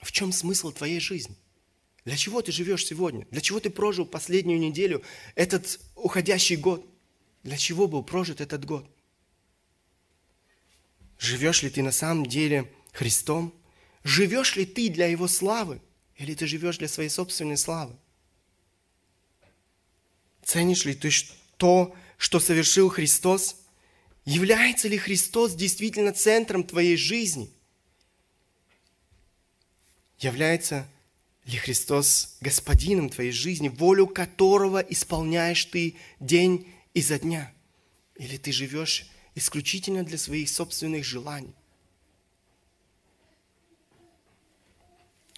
В 0.00 0.10
чем 0.10 0.32
смысл 0.32 0.72
твоей 0.72 0.98
жизни? 0.98 1.36
Для 2.04 2.16
чего 2.16 2.42
ты 2.42 2.50
живешь 2.50 2.84
сегодня? 2.84 3.28
Для 3.30 3.40
чего 3.40 3.60
ты 3.60 3.70
прожил 3.70 4.06
последнюю 4.06 4.58
неделю, 4.58 5.04
этот 5.36 5.78
уходящий 5.94 6.56
год? 6.56 6.84
Для 7.44 7.56
чего 7.56 7.86
был 7.86 8.02
прожит 8.02 8.40
этот 8.40 8.64
год? 8.64 8.90
Живешь 11.18 11.62
ли 11.62 11.70
ты 11.70 11.82
на 11.82 11.92
самом 11.92 12.26
деле 12.26 12.70
Христом? 12.92 13.54
Живешь 14.02 14.56
ли 14.56 14.66
ты 14.66 14.88
для 14.88 15.06
Его 15.06 15.28
славы? 15.28 15.80
Или 16.16 16.34
ты 16.34 16.46
живешь 16.46 16.78
для 16.78 16.88
своей 16.88 17.08
собственной 17.08 17.56
славы? 17.56 17.96
Ценишь 20.44 20.84
ли 20.84 20.94
ты 20.94 21.10
то, 21.56 21.94
что 22.18 22.40
совершил 22.40 22.88
Христос? 22.88 23.56
Является 24.24 24.88
ли 24.88 24.98
Христос 24.98 25.54
действительно 25.54 26.12
центром 26.12 26.64
твоей 26.64 26.96
жизни? 26.96 27.50
Является 30.18 30.88
ли 31.44 31.58
Христос 31.58 32.36
господином 32.40 33.10
твоей 33.10 33.32
жизни, 33.32 33.68
волю 33.68 34.06
которого 34.06 34.78
исполняешь 34.78 35.64
ты 35.66 35.96
день 36.20 36.72
изо 36.94 37.18
дня? 37.18 37.52
Или 38.16 38.36
ты 38.36 38.52
живешь 38.52 39.06
исключительно 39.34 40.04
для 40.04 40.18
своих 40.18 40.48
собственных 40.48 41.04
желаний. 41.04 41.54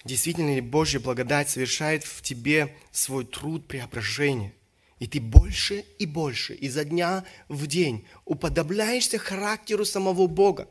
Действительно 0.05 0.55
ли 0.55 0.61
Божья 0.61 1.01
благодать 1.01 1.51
совершает 1.51 2.05
в 2.05 2.22
тебе 2.22 2.76
свой 2.92 3.24
труд 3.24 3.66
преображения? 3.66 4.55
И 4.99 5.07
ты 5.07 5.20
больше 5.20 5.84
и 5.99 6.07
больше, 6.07 6.55
изо 6.55 6.84
дня 6.84 7.24
в 7.49 7.66
день 7.66 8.07
уподобляешься 8.24 9.18
характеру 9.18 9.84
самого 9.84 10.26
Бога. 10.26 10.68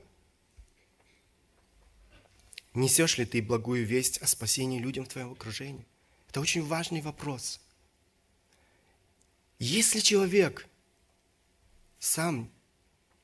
Несешь 2.74 3.18
ли 3.18 3.26
ты 3.26 3.42
благую 3.42 3.86
весть 3.86 4.18
о 4.20 4.28
спасении 4.28 4.80
людям 4.80 5.06
в 5.06 5.10
твоем 5.10 5.34
окружении? 5.34 5.86
Это 6.30 6.42
очень 6.42 6.66
важный 6.66 7.02
вопрос. 7.02 7.60
Если 9.60 10.00
человек 10.00 10.68
сам 12.00 12.50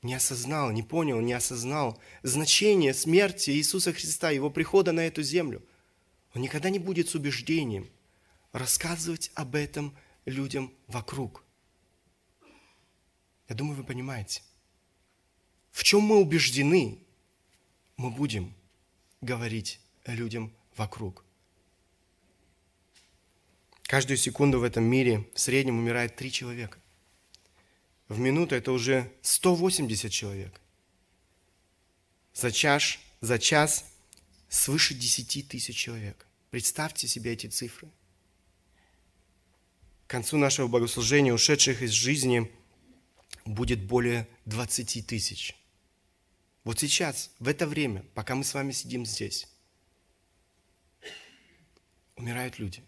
не 0.02 0.16
осознал, 0.16 0.72
не 0.72 0.84
понял, 0.84 1.20
не 1.20 1.34
осознал 1.34 2.00
значение 2.24 2.94
смерти 2.94 3.52
Иисуса 3.52 3.94
Христа, 3.94 4.32
Его 4.32 4.50
прихода 4.50 4.92
на 4.92 5.02
эту 5.02 5.22
землю, 5.22 5.62
он 6.34 6.42
никогда 6.42 6.70
не 6.70 6.80
будет 6.80 7.10
с 7.10 7.16
убеждением 7.16 7.90
рассказывать 8.52 9.32
об 9.36 9.56
этом 9.56 9.96
людям 10.26 10.74
вокруг. 10.88 11.44
Я 13.48 13.56
думаю, 13.56 13.76
вы 13.76 13.84
понимаете. 13.84 14.42
В 15.72 15.84
чем 15.84 16.02
мы 16.02 16.18
убеждены, 16.18 17.00
мы 17.98 18.10
будем 18.10 18.54
говорить 19.20 19.80
людям 20.06 20.54
вокруг. 20.76 21.24
Каждую 23.84 24.18
секунду 24.18 24.60
в 24.60 24.64
этом 24.64 24.86
мире 24.86 25.30
в 25.34 25.40
среднем 25.40 25.78
умирает 25.78 26.16
три 26.16 26.32
человека 26.32 26.81
в 28.12 28.20
минуту 28.20 28.56
это 28.56 28.74
уже 28.74 29.10
180 29.22 30.12
человек. 30.12 30.60
За 32.34 32.52
час, 32.52 33.00
за 33.22 33.40
час 33.40 33.86
свыше 34.50 34.94
10 34.94 35.48
тысяч 35.48 35.78
человек. 35.78 36.28
Представьте 36.50 37.08
себе 37.08 37.32
эти 37.32 37.48
цифры. 37.48 37.88
К 40.08 40.12
концу 40.12 40.38
нашего 40.38 40.68
богослужения 40.68 41.34
ушедших 41.34 41.82
из 41.82 41.92
жизни 41.92 42.52
будет 43.46 43.82
более 43.82 44.28
20 44.44 45.08
тысяч. 45.08 45.56
Вот 46.66 46.80
сейчас, 46.80 47.32
в 47.40 47.48
это 47.48 47.66
время, 47.66 48.04
пока 48.14 48.36
мы 48.36 48.44
с 48.44 48.54
вами 48.54 48.74
сидим 48.74 49.06
здесь, 49.06 49.48
умирают 52.18 52.60
люди. 52.60 52.84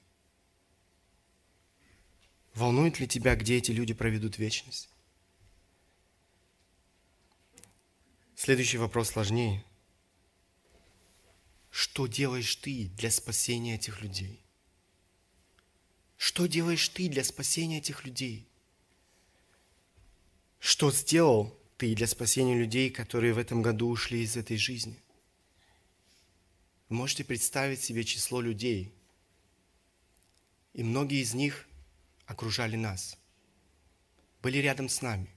Волнует 2.54 3.00
ли 3.00 3.08
тебя, 3.08 3.38
где 3.38 3.56
эти 3.58 3.72
люди 3.72 3.94
проведут 3.94 4.38
вечность? 4.38 4.90
Следующий 8.44 8.78
вопрос 8.78 9.12
сложнее. 9.12 9.64
Что 11.70 12.08
делаешь 12.08 12.58
ты 12.58 12.89
для 12.98 13.10
спасения 13.10 13.76
этих 13.76 14.02
людей? 14.02 14.44
Что 16.18 16.46
делаешь 16.48 16.89
ты 16.89 17.08
для 17.08 17.24
спасения 17.24 17.78
этих 17.78 18.04
людей? 18.04 18.46
Что 20.60 20.91
сделал 20.91 21.58
ты 21.78 21.96
для 21.96 22.06
спасения 22.06 22.60
людей, 22.60 22.89
которые 22.89 23.32
в 23.32 23.38
этом 23.38 23.62
году 23.62 23.88
ушли 23.88 24.24
из 24.24 24.36
этой 24.36 24.58
жизни? 24.58 25.02
Вы 26.89 26.98
можете 26.98 27.24
представить 27.24 27.82
себе 27.82 28.04
число 28.04 28.41
людей, 28.41 28.94
и 30.74 30.84
многие 30.84 31.22
из 31.22 31.34
них 31.34 31.66
окружали 32.26 32.76
нас, 32.76 33.18
были 34.41 34.58
рядом 34.58 34.89
с 34.89 35.02
нами, 35.02 35.30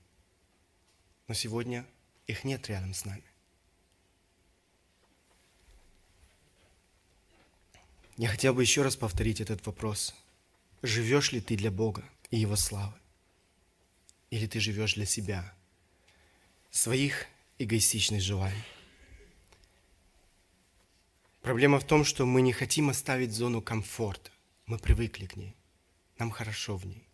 но 1.29 1.35
сегодня 1.35 1.87
их 2.27 2.45
нет 2.45 2.69
рядом 2.69 2.95
с 2.95 3.05
нами. 3.05 3.25
Я 8.17 8.29
хотел 8.29 8.55
бы 8.55 8.63
еще 8.63 8.83
раз 8.83 8.97
повторить 8.97 9.41
этот 9.41 9.65
вопрос. 9.67 10.15
Живешь 10.83 11.33
ли 11.33 11.41
ты 11.41 11.57
для 11.57 11.71
Бога 11.71 12.03
и 12.31 12.39
Его 12.39 12.57
славы? 12.57 12.95
Или 14.31 14.47
ты 14.47 14.59
живешь 14.59 14.95
для 14.95 15.07
себя, 15.07 15.55
своих 16.71 17.27
эгоистичных 17.59 18.23
желаний? 18.23 18.65
Проблема 21.43 21.79
в 21.79 21.85
том, 21.85 22.05
что 22.05 22.27
мы 22.27 22.43
не 22.43 22.53
хотим 22.53 22.91
оставить 22.91 23.33
зону 23.33 23.63
комфорта. 23.63 24.31
Мы 24.67 24.79
привыкли 24.79 25.27
к 25.27 25.37
ней. 25.37 25.55
Нам 26.19 26.31
хорошо 26.31 26.77
в 26.77 26.87
ней. 26.87 27.07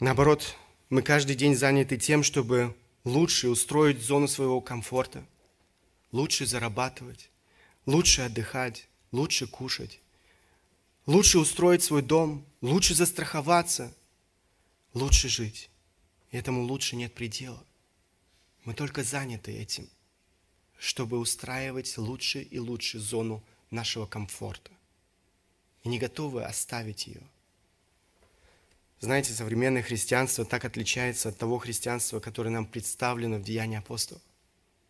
Наоборот, 0.00 0.56
мы 0.92 1.00
каждый 1.00 1.36
день 1.36 1.54
заняты 1.54 1.96
тем, 1.96 2.22
чтобы 2.22 2.76
лучше 3.04 3.48
устроить 3.48 4.02
зону 4.02 4.28
своего 4.28 4.60
комфорта, 4.60 5.26
лучше 6.10 6.44
зарабатывать, 6.44 7.30
лучше 7.86 8.20
отдыхать, 8.20 8.86
лучше 9.10 9.46
кушать, 9.46 10.00
лучше 11.06 11.38
устроить 11.38 11.82
свой 11.82 12.02
дом, 12.02 12.44
лучше 12.60 12.94
застраховаться, 12.94 13.96
лучше 14.92 15.30
жить. 15.30 15.70
И 16.30 16.36
этому 16.36 16.60
лучше 16.60 16.94
нет 16.94 17.14
предела. 17.14 17.64
Мы 18.64 18.74
только 18.74 19.02
заняты 19.02 19.50
этим, 19.50 19.88
чтобы 20.78 21.18
устраивать 21.18 21.96
лучше 21.96 22.42
и 22.42 22.58
лучше 22.58 22.98
зону 22.98 23.42
нашего 23.70 24.04
комфорта. 24.04 24.70
И 25.84 25.88
не 25.88 25.98
готовы 25.98 26.44
оставить 26.44 27.06
ее. 27.06 27.22
Знаете, 29.02 29.32
современное 29.32 29.82
христианство 29.82 30.44
так 30.44 30.64
отличается 30.64 31.28
от 31.28 31.36
того 31.36 31.58
христианства, 31.58 32.20
которое 32.20 32.50
нам 32.50 32.64
представлено 32.64 33.36
в 33.36 33.42
Деянии 33.42 33.76
апостолов. 33.76 34.22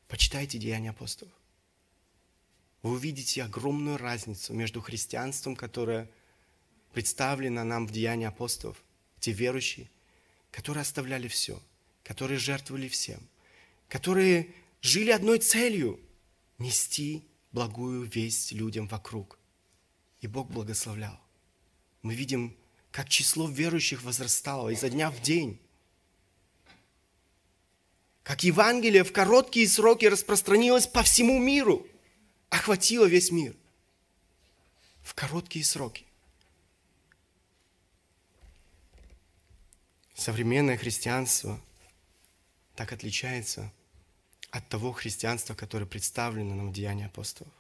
Почитайте 0.07 0.59
Деяния 0.59 0.91
апостолов 0.91 1.33
вы 2.83 2.93
увидите 2.93 3.43
огромную 3.43 3.97
разницу 3.97 4.53
между 4.53 4.81
христианством, 4.81 5.57
которое 5.57 6.11
представлено 6.93 7.65
нам 7.65 7.87
в 7.87 7.93
Деянии 7.93 8.27
апостолов, 8.27 8.83
те 9.21 9.33
верующие, 9.33 9.89
которые 10.51 10.83
оставляли 10.83 11.29
все, 11.29 11.61
которые 12.03 12.39
жертвовали 12.39 12.89
всем, 12.89 13.21
которые 13.89 14.53
жили 14.81 15.11
одной 15.11 15.39
целью– 15.39 15.99
нести 16.59 17.25
благую 17.53 18.03
весть 18.03 18.53
людям 18.53 18.87
вокруг. 18.89 19.39
И 20.21 20.27
Бог 20.27 20.51
благословлял. 20.51 21.19
Мы 22.03 22.15
видим, 22.15 22.57
как 22.93 23.09
число 23.09 23.49
верующих 23.49 24.03
возрастало 24.05 24.69
изо 24.69 24.89
дня 24.89 25.11
в 25.11 25.21
день. 25.21 25.59
Как 28.23 28.45
Евангелие 28.45 29.03
в 29.03 29.13
короткие 29.13 29.69
сроки 29.69 30.05
распространилось 30.05 30.87
по 30.87 31.03
всему 31.03 31.41
миру– 31.41 31.85
охватила 32.53 33.07
весь 33.07 33.31
мир 33.31 33.57
в 35.03 35.15
короткие 35.15 35.65
сроки. 35.65 36.05
Современное 40.15 40.77
христианство 40.77 41.59
так 42.77 42.93
отличается 42.93 43.73
от 44.51 44.69
того 44.69 44.93
христианства, 44.93 45.55
которое 45.55 45.87
представлено 45.87 46.55
нам 46.55 46.71
в 46.71 46.73
Деянии 46.75 47.07
апостолов. 47.07 47.53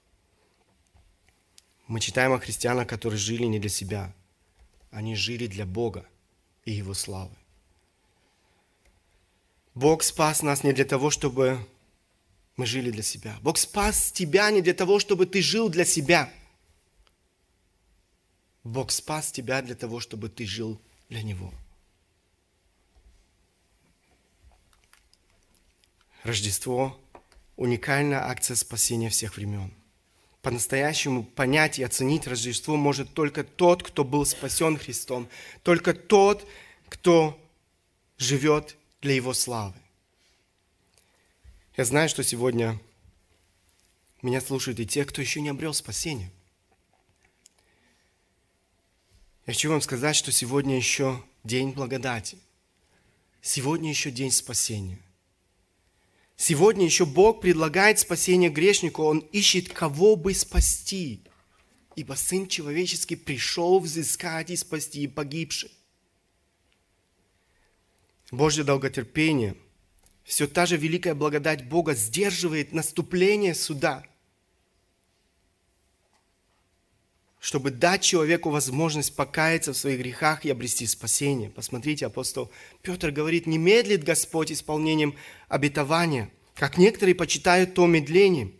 Мы 1.86 1.98
читаем 1.98 2.32
о 2.34 2.38
христианах, 2.38 2.86
которые 2.86 3.18
жили 3.18 3.44
не 3.44 3.58
для 3.58 3.70
себя, 3.70 4.14
они 4.92 5.16
жили 5.16 5.46
для 5.48 5.66
Бога 5.66 6.06
и 6.64 6.70
Его 6.70 6.94
славы. 6.94 7.34
Бог 9.74 10.02
спас 10.02 10.42
нас 10.42 10.62
не 10.62 10.72
для 10.72 10.84
того, 10.84 11.10
чтобы 11.10 11.66
мы 12.56 12.66
жили 12.66 12.90
для 12.90 13.02
себя. 13.02 13.36
Бог 13.40 13.56
спас 13.56 14.12
тебя 14.12 14.50
не 14.50 14.60
для 14.60 14.74
того, 14.74 15.00
чтобы 15.00 15.24
ты 15.24 15.40
жил 15.40 15.70
для 15.70 15.86
себя. 15.86 16.30
Бог 18.62 18.92
спас 18.92 19.32
тебя 19.32 19.62
для 19.62 19.74
того, 19.74 19.98
чтобы 19.98 20.28
ты 20.28 20.44
жил 20.46 20.78
для 21.08 21.22
Него. 21.22 21.52
Рождество– 26.22 27.00
уникальная 27.56 28.28
акция 28.28 28.56
спасения 28.56 29.08
всех 29.08 29.36
времен. 29.36 29.72
По-настоящему 30.42 31.22
понять 31.22 31.78
и 31.78 31.84
оценить 31.84 32.26
Рождество 32.26 32.76
может 32.76 33.14
только 33.14 33.44
тот, 33.44 33.84
кто 33.84 34.04
был 34.04 34.26
спасен 34.26 34.76
Христом, 34.76 35.28
только 35.62 35.94
тот, 35.94 36.46
кто 36.88 37.40
живет 38.18 38.76
для 39.00 39.14
Его 39.14 39.34
славы. 39.34 39.74
Я 41.76 41.84
знаю, 41.84 42.08
что 42.08 42.24
сегодня 42.24 42.78
меня 44.20 44.40
слушают 44.40 44.80
и 44.80 44.86
те, 44.86 45.04
кто 45.04 45.20
еще 45.20 45.40
не 45.40 45.48
обрел 45.48 45.72
спасение. 45.74 46.30
Я 49.46 49.54
хочу 49.54 49.70
вам 49.70 49.80
сказать, 49.80 50.16
что 50.16 50.32
сегодня 50.32 50.76
еще 50.76 51.22
день 51.44 51.70
благодати. 51.70 52.36
Сегодня 53.40 53.90
еще 53.90 54.10
день 54.10 54.32
спасения. 54.32 54.98
Сегодня 56.36 56.84
еще 56.84 57.06
Бог 57.06 57.40
предлагает 57.40 57.98
спасение 57.98 58.50
грешнику. 58.50 59.02
Он 59.02 59.18
ищет, 59.18 59.72
кого 59.72 60.16
бы 60.16 60.34
спасти. 60.34 61.22
Ибо 61.94 62.14
Сын 62.14 62.46
Человеческий 62.46 63.16
пришел 63.16 63.78
взыскать 63.78 64.50
и 64.50 64.56
спасти 64.56 65.06
погибших. 65.06 65.70
Божье 68.30 68.64
долготерпение– 68.64 69.56
все 70.24 70.46
та 70.46 70.66
же 70.66 70.76
великая 70.76 71.14
благодать 71.14 71.68
Бога 71.68 71.94
сдерживает 71.94 72.72
наступление 72.72 73.54
суда, 73.54 74.04
чтобы 77.42 77.72
дать 77.72 78.02
человеку 78.02 78.50
возможность 78.50 79.16
покаяться 79.16 79.72
в 79.72 79.76
своих 79.76 79.98
грехах 79.98 80.44
и 80.44 80.50
обрести 80.50 80.86
спасение. 80.86 81.50
Посмотрите, 81.50 82.06
апостол 82.06 82.52
Петр 82.82 83.10
говорит, 83.10 83.48
не 83.48 83.58
медлит 83.58 84.04
Господь 84.04 84.52
исполнением 84.52 85.16
обетования, 85.48 86.30
как 86.54 86.78
некоторые 86.78 87.16
почитают 87.16 87.74
то 87.74 87.88
медлением, 87.88 88.54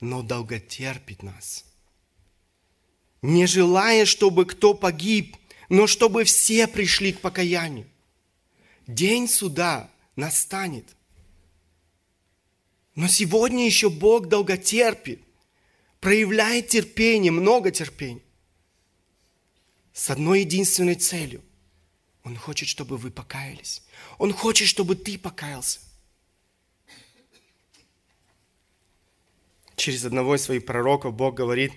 но 0.00 0.20
долготерпит 0.22 1.22
нас, 1.22 1.64
не 3.22 3.46
желая, 3.46 4.04
чтобы 4.04 4.44
кто 4.44 4.74
погиб, 4.74 5.38
но 5.70 5.86
чтобы 5.86 6.24
все 6.24 6.66
пришли 6.66 7.14
к 7.14 7.22
покаянию. 7.22 7.86
День 8.86 9.28
суда 9.28 9.90
настанет. 10.14 10.94
Но 12.94 13.08
сегодня 13.08 13.64
еще 13.64 13.88
Бог 13.88 14.28
долготерпит, 14.28 15.22
проявляет 16.00 16.68
терпение, 16.68 17.32
много 17.32 17.70
терпения. 17.70 18.22
С 19.92 20.10
одной 20.10 20.40
единственной 20.40 20.94
целью. 20.94 21.42
Он 22.22 22.36
хочет, 22.36 22.68
чтобы 22.68 22.96
вы 22.96 23.10
покаялись. 23.10 23.82
Он 24.18 24.32
хочет, 24.32 24.68
чтобы 24.68 24.94
ты 24.94 25.18
покаялся. 25.18 25.80
Через 29.76 30.04
одного 30.04 30.36
из 30.36 30.42
своих 30.42 30.66
пророков 30.66 31.14
Бог 31.14 31.34
говорит, 31.34 31.72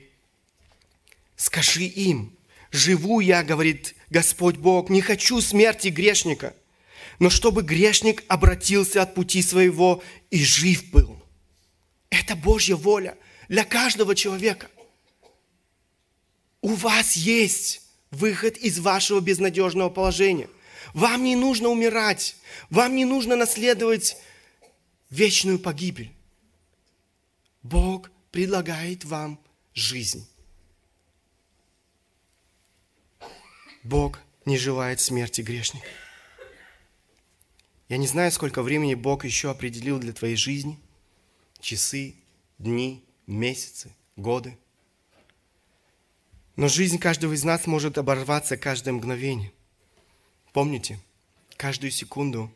скажи 1.38 1.84
им, 1.84 2.36
живу 2.72 3.22
я, 3.22 3.44
говорит 3.44 3.96
Господь 4.10 4.58
Бог, 4.58 4.90
не 4.90 5.02
хочу 5.02 5.40
смерти 5.40 5.88
грешника– 5.88 6.56
но 7.20 7.30
чтобы 7.30 7.64
грешник 7.64 8.24
обратился 8.28 9.02
от 9.02 9.16
пути 9.16 9.42
своего 9.42 10.04
и 10.30 10.44
жив 10.44 10.90
был. 10.92 11.22
Это 12.10 12.36
Божья 12.36 12.76
воля 12.76 13.18
для 13.54 13.66
каждого 13.66 14.16
человека. 14.16 14.68
У 16.62 16.70
вас 16.70 17.16
есть 17.16 17.84
выход 18.10 18.58
из 18.58 18.80
вашего 18.80 19.20
безнадежного 19.20 19.92
положения. 19.92 20.50
Вам 20.96 21.24
не 21.24 21.36
нужно 21.36 21.70
умирать. 21.70 22.36
Вам 22.72 22.96
не 22.96 23.06
нужно 23.06 23.36
наследовать 23.36 24.18
вечную 25.12 25.60
погибель. 25.60 26.12
Бог 27.62 28.10
предлагает 28.32 29.06
вам 29.06 29.40
жизнь. 29.76 30.28
Бог 33.84 34.20
не 34.46 34.58
желает 34.58 35.00
смерти 35.00 35.42
грешника. 35.42 35.86
Я 37.88 37.98
не 37.98 38.08
знаю, 38.08 38.32
сколько 38.32 38.64
времени 38.64 38.96
Бог 38.96 39.26
еще 39.26 39.52
определил 39.52 40.00
для 40.00 40.12
твоей 40.12 40.38
жизни. 40.38 40.80
Часы, 41.60 42.16
дни, 42.58 43.03
месяцы, 43.28 43.92
годы. 44.16 44.58
Но 46.56 46.68
жизнь 46.68 47.00
каждого 47.00 47.34
из 47.34 47.44
нас 47.44 47.66
может 47.66 47.98
оборваться 47.98 48.58
каждое 48.58 48.92
мгновение. 48.92 49.52
Помните, 50.52 51.00
каждую 51.58 51.92
секунду 51.92 52.52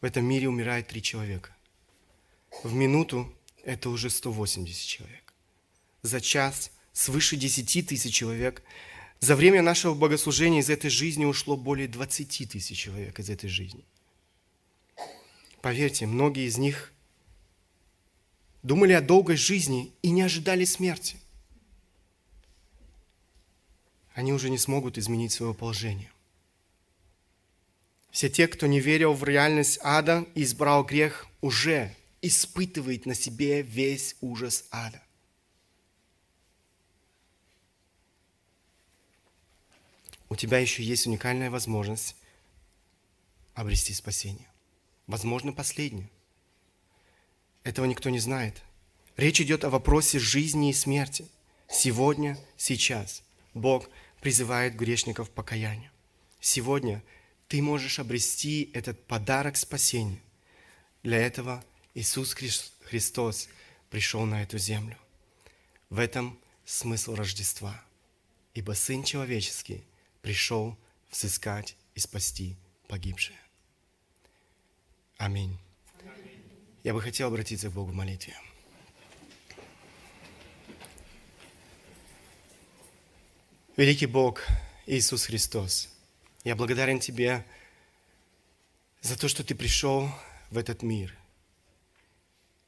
в 0.00 0.04
этом 0.04 0.24
мире 0.24 0.48
умирает 0.48 0.88
три 0.88 1.02
человека. 1.02 1.54
В 2.62 2.72
минуту 2.72 3.32
это 3.64 3.90
уже 3.90 4.10
180 4.10 4.86
человек. 4.86 5.32
За 6.02 6.20
час 6.20 6.70
свыше 6.92 7.36
10 7.36 7.88
тысяч 7.88 8.14
человек. 8.14 8.62
За 9.20 9.36
время 9.36 9.62
нашего 9.62 9.94
богослужения 9.94 10.60
из 10.60 10.70
этой 10.70 10.90
жизни 10.90 11.24
ушло 11.24 11.56
более 11.56 11.88
20 11.88 12.50
тысяч 12.50 12.78
человек 12.78 13.18
из 13.18 13.30
этой 13.30 13.48
жизни. 13.48 13.84
Поверьте, 15.60 16.06
многие 16.06 16.46
из 16.46 16.58
них 16.58 16.91
думали 18.62 18.92
о 18.92 19.00
долгой 19.00 19.36
жизни 19.36 19.92
и 20.02 20.10
не 20.10 20.22
ожидали 20.22 20.64
смерти. 20.64 21.16
Они 24.14 24.32
уже 24.32 24.50
не 24.50 24.58
смогут 24.58 24.98
изменить 24.98 25.32
свое 25.32 25.54
положение. 25.54 26.10
Все 28.10 28.28
те, 28.28 28.46
кто 28.46 28.66
не 28.66 28.78
верил 28.78 29.14
в 29.14 29.24
реальность 29.24 29.78
ада 29.82 30.26
и 30.34 30.42
избрал 30.42 30.84
грех, 30.84 31.26
уже 31.40 31.94
испытывает 32.20 33.06
на 33.06 33.14
себе 33.14 33.62
весь 33.62 34.16
ужас 34.20 34.66
ада. 34.70 35.02
У 40.28 40.36
тебя 40.36 40.58
еще 40.58 40.82
есть 40.82 41.06
уникальная 41.06 41.50
возможность 41.50 42.16
обрести 43.54 43.92
спасение. 43.92 44.48
Возможно, 45.06 45.52
последнее. 45.52 46.08
Этого 47.64 47.86
никто 47.86 48.10
не 48.10 48.18
знает. 48.18 48.62
Речь 49.16 49.40
идет 49.40 49.64
о 49.64 49.70
вопросе 49.70 50.18
жизни 50.18 50.70
и 50.70 50.74
смерти. 50.74 51.28
Сегодня, 51.68 52.38
сейчас 52.56 53.22
Бог 53.54 53.88
призывает 54.20 54.74
грешников 54.74 55.30
к 55.30 55.32
покаянию. 55.32 55.90
Сегодня 56.40 57.02
ты 57.48 57.62
можешь 57.62 57.98
обрести 57.98 58.70
этот 58.72 59.06
подарок 59.06 59.56
спасения. 59.56 60.20
Для 61.02 61.18
этого 61.18 61.64
Иисус 61.94 62.34
Христос 62.34 63.48
пришел 63.90 64.24
на 64.24 64.42
эту 64.42 64.58
землю. 64.58 64.96
В 65.90 65.98
этом 65.98 66.38
смысл 66.64 67.14
Рождества. 67.14 67.82
Ибо 68.54 68.72
Сын 68.72 69.02
Человеческий 69.02 69.84
пришел 70.20 70.76
взыскать 71.10 71.76
и 71.94 72.00
спасти 72.00 72.56
погибшие. 72.88 73.38
Аминь. 75.18 75.58
Я 76.82 76.94
бы 76.94 77.00
хотел 77.00 77.28
обратиться 77.28 77.68
к 77.68 77.72
Богу 77.72 77.92
в 77.92 77.94
молитве. 77.94 78.36
Великий 83.76 84.06
Бог 84.06 84.42
Иисус 84.86 85.26
Христос, 85.26 85.88
я 86.44 86.56
благодарен 86.56 87.00
Тебе 87.00 87.46
за 89.00 89.18
то, 89.18 89.28
что 89.28 89.44
Ты 89.44 89.54
пришел 89.54 90.08
в 90.50 90.58
этот 90.58 90.82
мир. 90.82 91.16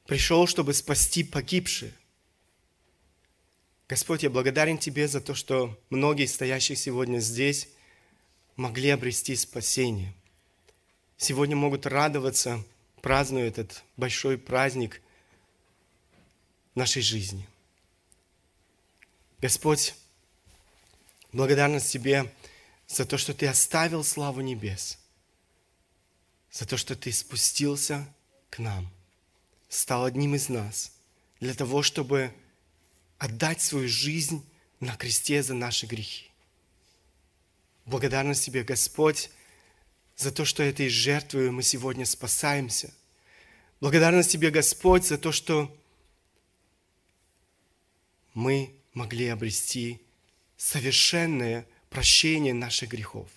Пришел, 0.07 0.47
чтобы 0.47 0.75
спасти 0.75 1.25
погибших. 1.25 1.93
Господь, 3.89 4.23
я 4.23 4.31
благодарен 4.31 4.79
Тебе 4.79 5.09
за 5.09 5.21
то, 5.21 5.35
что 5.35 5.79
многие 5.91 6.27
стоящих 6.27 6.79
сегодня 6.79 7.19
здесь 7.19 7.69
могли 8.57 8.91
обрести 8.91 9.35
спасение– 9.37 10.15
сегодня 11.17 11.57
могут 11.57 11.87
радоваться, 11.87 12.63
празднуя 13.05 13.49
этот 13.49 13.85
большой 13.99 14.39
праздник 14.39 15.03
нашей 16.75 17.03
жизни. 17.03 17.47
Господь, 19.43 19.95
благодарность 21.31 21.93
Тебе 21.93 22.33
за 22.87 23.05
то, 23.05 23.19
что 23.19 23.35
Ты 23.35 23.47
оставил 23.47 24.05
славу 24.05 24.41
небес, 24.41 24.99
за 26.51 26.65
то, 26.65 26.79
что 26.79 26.97
Ты 26.97 27.13
спустился 27.13 28.09
к 28.49 28.59
нам, 28.59 28.89
стал 29.69 30.07
одним 30.07 30.35
из 30.35 30.49
нас, 30.49 30.91
для 31.41 31.53
того, 31.53 31.83
чтобы 31.83 32.33
отдать 33.19 33.61
свою 33.61 33.87
жизнь 33.87 34.43
на 34.81 34.97
кресте 34.97 35.43
за 35.43 35.53
наши 35.53 35.85
грехи. 35.85 36.31
Благодарность 37.85 38.47
Тебе, 38.47 38.65
Господь, 38.65 39.29
за 40.17 40.31
то, 40.31 40.45
что 40.45 40.63
этой 40.63 40.89
жертвой 40.89 41.51
мы 41.51 41.63
сегодня 41.63 42.07
спасаемся. 42.07 42.93
Благодарность 43.81 44.31
Тебе, 44.31 44.51
Господь, 44.51 45.05
за 45.05 45.19
то, 45.19 45.33
что 45.33 45.75
мы 48.33 48.75
могли 48.93 49.29
обрести 49.29 50.01
совершенное 50.57 51.67
прощение 51.91 52.55
наших 52.55 52.91
грехов. 52.91 53.29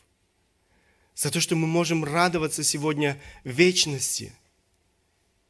За 1.16 1.32
то, 1.32 1.42
что 1.42 1.56
мы 1.56 1.68
можем 1.68 2.04
радоваться 2.04 2.64
сегодня 2.64 3.20
вечности. 3.44 4.34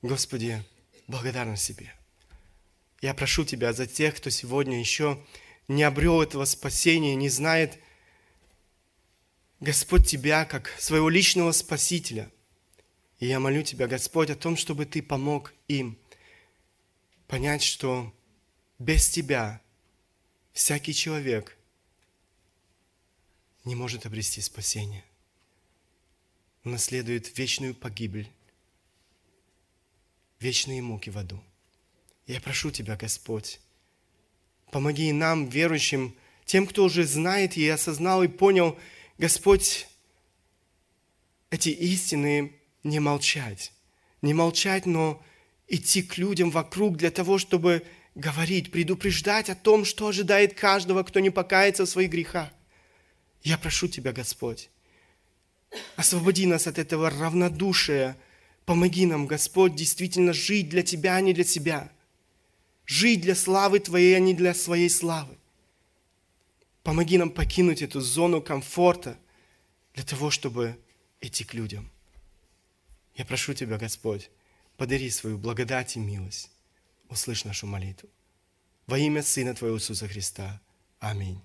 Господи, 0.01 0.63
благодарность 1.07 1.67
Тебе. 1.67 1.93
Я 3.01 3.13
прошу 3.13 3.45
Тебя 3.45 3.73
за 3.73 3.85
тех, 3.85 4.15
кто 4.15 4.29
сегодня 4.29 4.79
еще 4.79 5.23
не 5.67 5.83
обрел 5.83 6.21
этого 6.21 6.45
спасения, 6.45 7.15
не 7.15 7.29
знает, 7.29 7.77
Господь, 9.59 10.07
Тебя 10.07 10.45
как 10.45 10.69
своего 10.79 11.09
личного 11.09 11.51
Спасителя. 11.51 12.31
И 13.19 13.25
я 13.25 13.39
молю 13.39 13.63
Тебя, 13.63 13.87
Господь, 13.87 14.29
о 14.29 14.35
том, 14.35 14.55
чтобы 14.55 14.85
Ты 14.85 15.01
помог 15.01 15.53
им 15.67 15.97
понять, 17.27 17.63
что 17.63 18.13
без 18.77 19.09
Тебя 19.09 19.61
всякий 20.53 20.93
человек 20.93 21.57
не 23.65 23.75
может 23.75 24.05
обрести 24.05 24.41
спасение. 24.41 25.03
наследует 26.63 27.37
вечную 27.37 27.73
погибель, 27.73 28.29
вечные 30.41 30.81
муки 30.81 31.09
в 31.09 31.17
аду. 31.17 31.41
Я 32.27 32.41
прошу 32.41 32.71
Тебя, 32.71 32.97
Господь, 32.97 33.61
помоги 34.71 35.11
нам, 35.13 35.47
верующим, 35.47 36.13
тем, 36.45 36.67
кто 36.67 36.83
уже 36.83 37.05
знает 37.05 37.55
и 37.55 37.67
осознал 37.69 38.21
и 38.23 38.27
понял, 38.27 38.77
Господь, 39.17 39.87
эти 41.49 41.69
истины 41.69 42.53
не 42.83 42.99
молчать. 42.99 43.71
Не 44.21 44.33
молчать, 44.33 44.85
но 44.85 45.23
идти 45.67 46.03
к 46.03 46.17
людям 46.17 46.51
вокруг 46.51 46.97
для 46.97 47.09
того, 47.09 47.39
чтобы 47.39 47.83
говорить, 48.13 48.71
предупреждать 48.71 49.49
о 49.49 49.55
том, 49.55 49.85
что 49.85 50.07
ожидает 50.07 50.53
каждого, 50.53 51.03
кто 51.03 51.19
не 51.19 51.29
покается 51.29 51.85
в 51.85 51.89
своих 51.89 52.11
грехах. 52.11 52.49
Я 53.43 53.57
прошу 53.57 53.87
Тебя, 53.87 54.11
Господь, 54.11 54.69
освободи 55.95 56.45
нас 56.45 56.67
от 56.67 56.77
этого 56.77 57.09
равнодушия. 57.09 58.17
Помоги 58.65 59.05
нам, 59.05 59.27
Господь, 59.27 59.75
действительно 59.75 60.33
жить 60.33 60.69
для 60.69 60.83
Тебя, 60.83 61.15
а 61.15 61.21
не 61.21 61.33
для 61.33 61.43
себя. 61.43 61.91
Жить 62.85 63.21
для 63.21 63.35
славы 63.35 63.79
Твоей, 63.79 64.15
а 64.15 64.19
не 64.19 64.33
для 64.33 64.53
своей 64.53 64.89
славы. 64.89 65.36
Помоги 66.87 67.17
нам 67.17 67.31
покинуть 67.31 67.81
эту 67.81 67.99
зону 67.99 68.41
комфорта 68.41 69.19
для 69.93 70.05
того, 70.05 70.31
чтобы 70.31 70.79
идти 71.19 71.43
к 71.43 71.53
людям. 71.53 71.91
Я 73.13 73.25
прошу 73.25 73.53
Тебя, 73.53 73.77
Господь, 73.77 74.31
подари 74.77 75.09
свою 75.09 75.37
благодать 75.37 75.97
и 75.97 75.99
милость. 75.99 76.49
Услышь 77.09 77.43
нашу 77.43 77.67
молитву. 77.67 78.07
Во 78.85 78.97
имя 78.97 79.21
Сына 79.21 79.53
Твоего 79.53 79.75
Иисуса 79.75 80.07
Христа. 80.07 80.61
Аминь. 80.99 81.41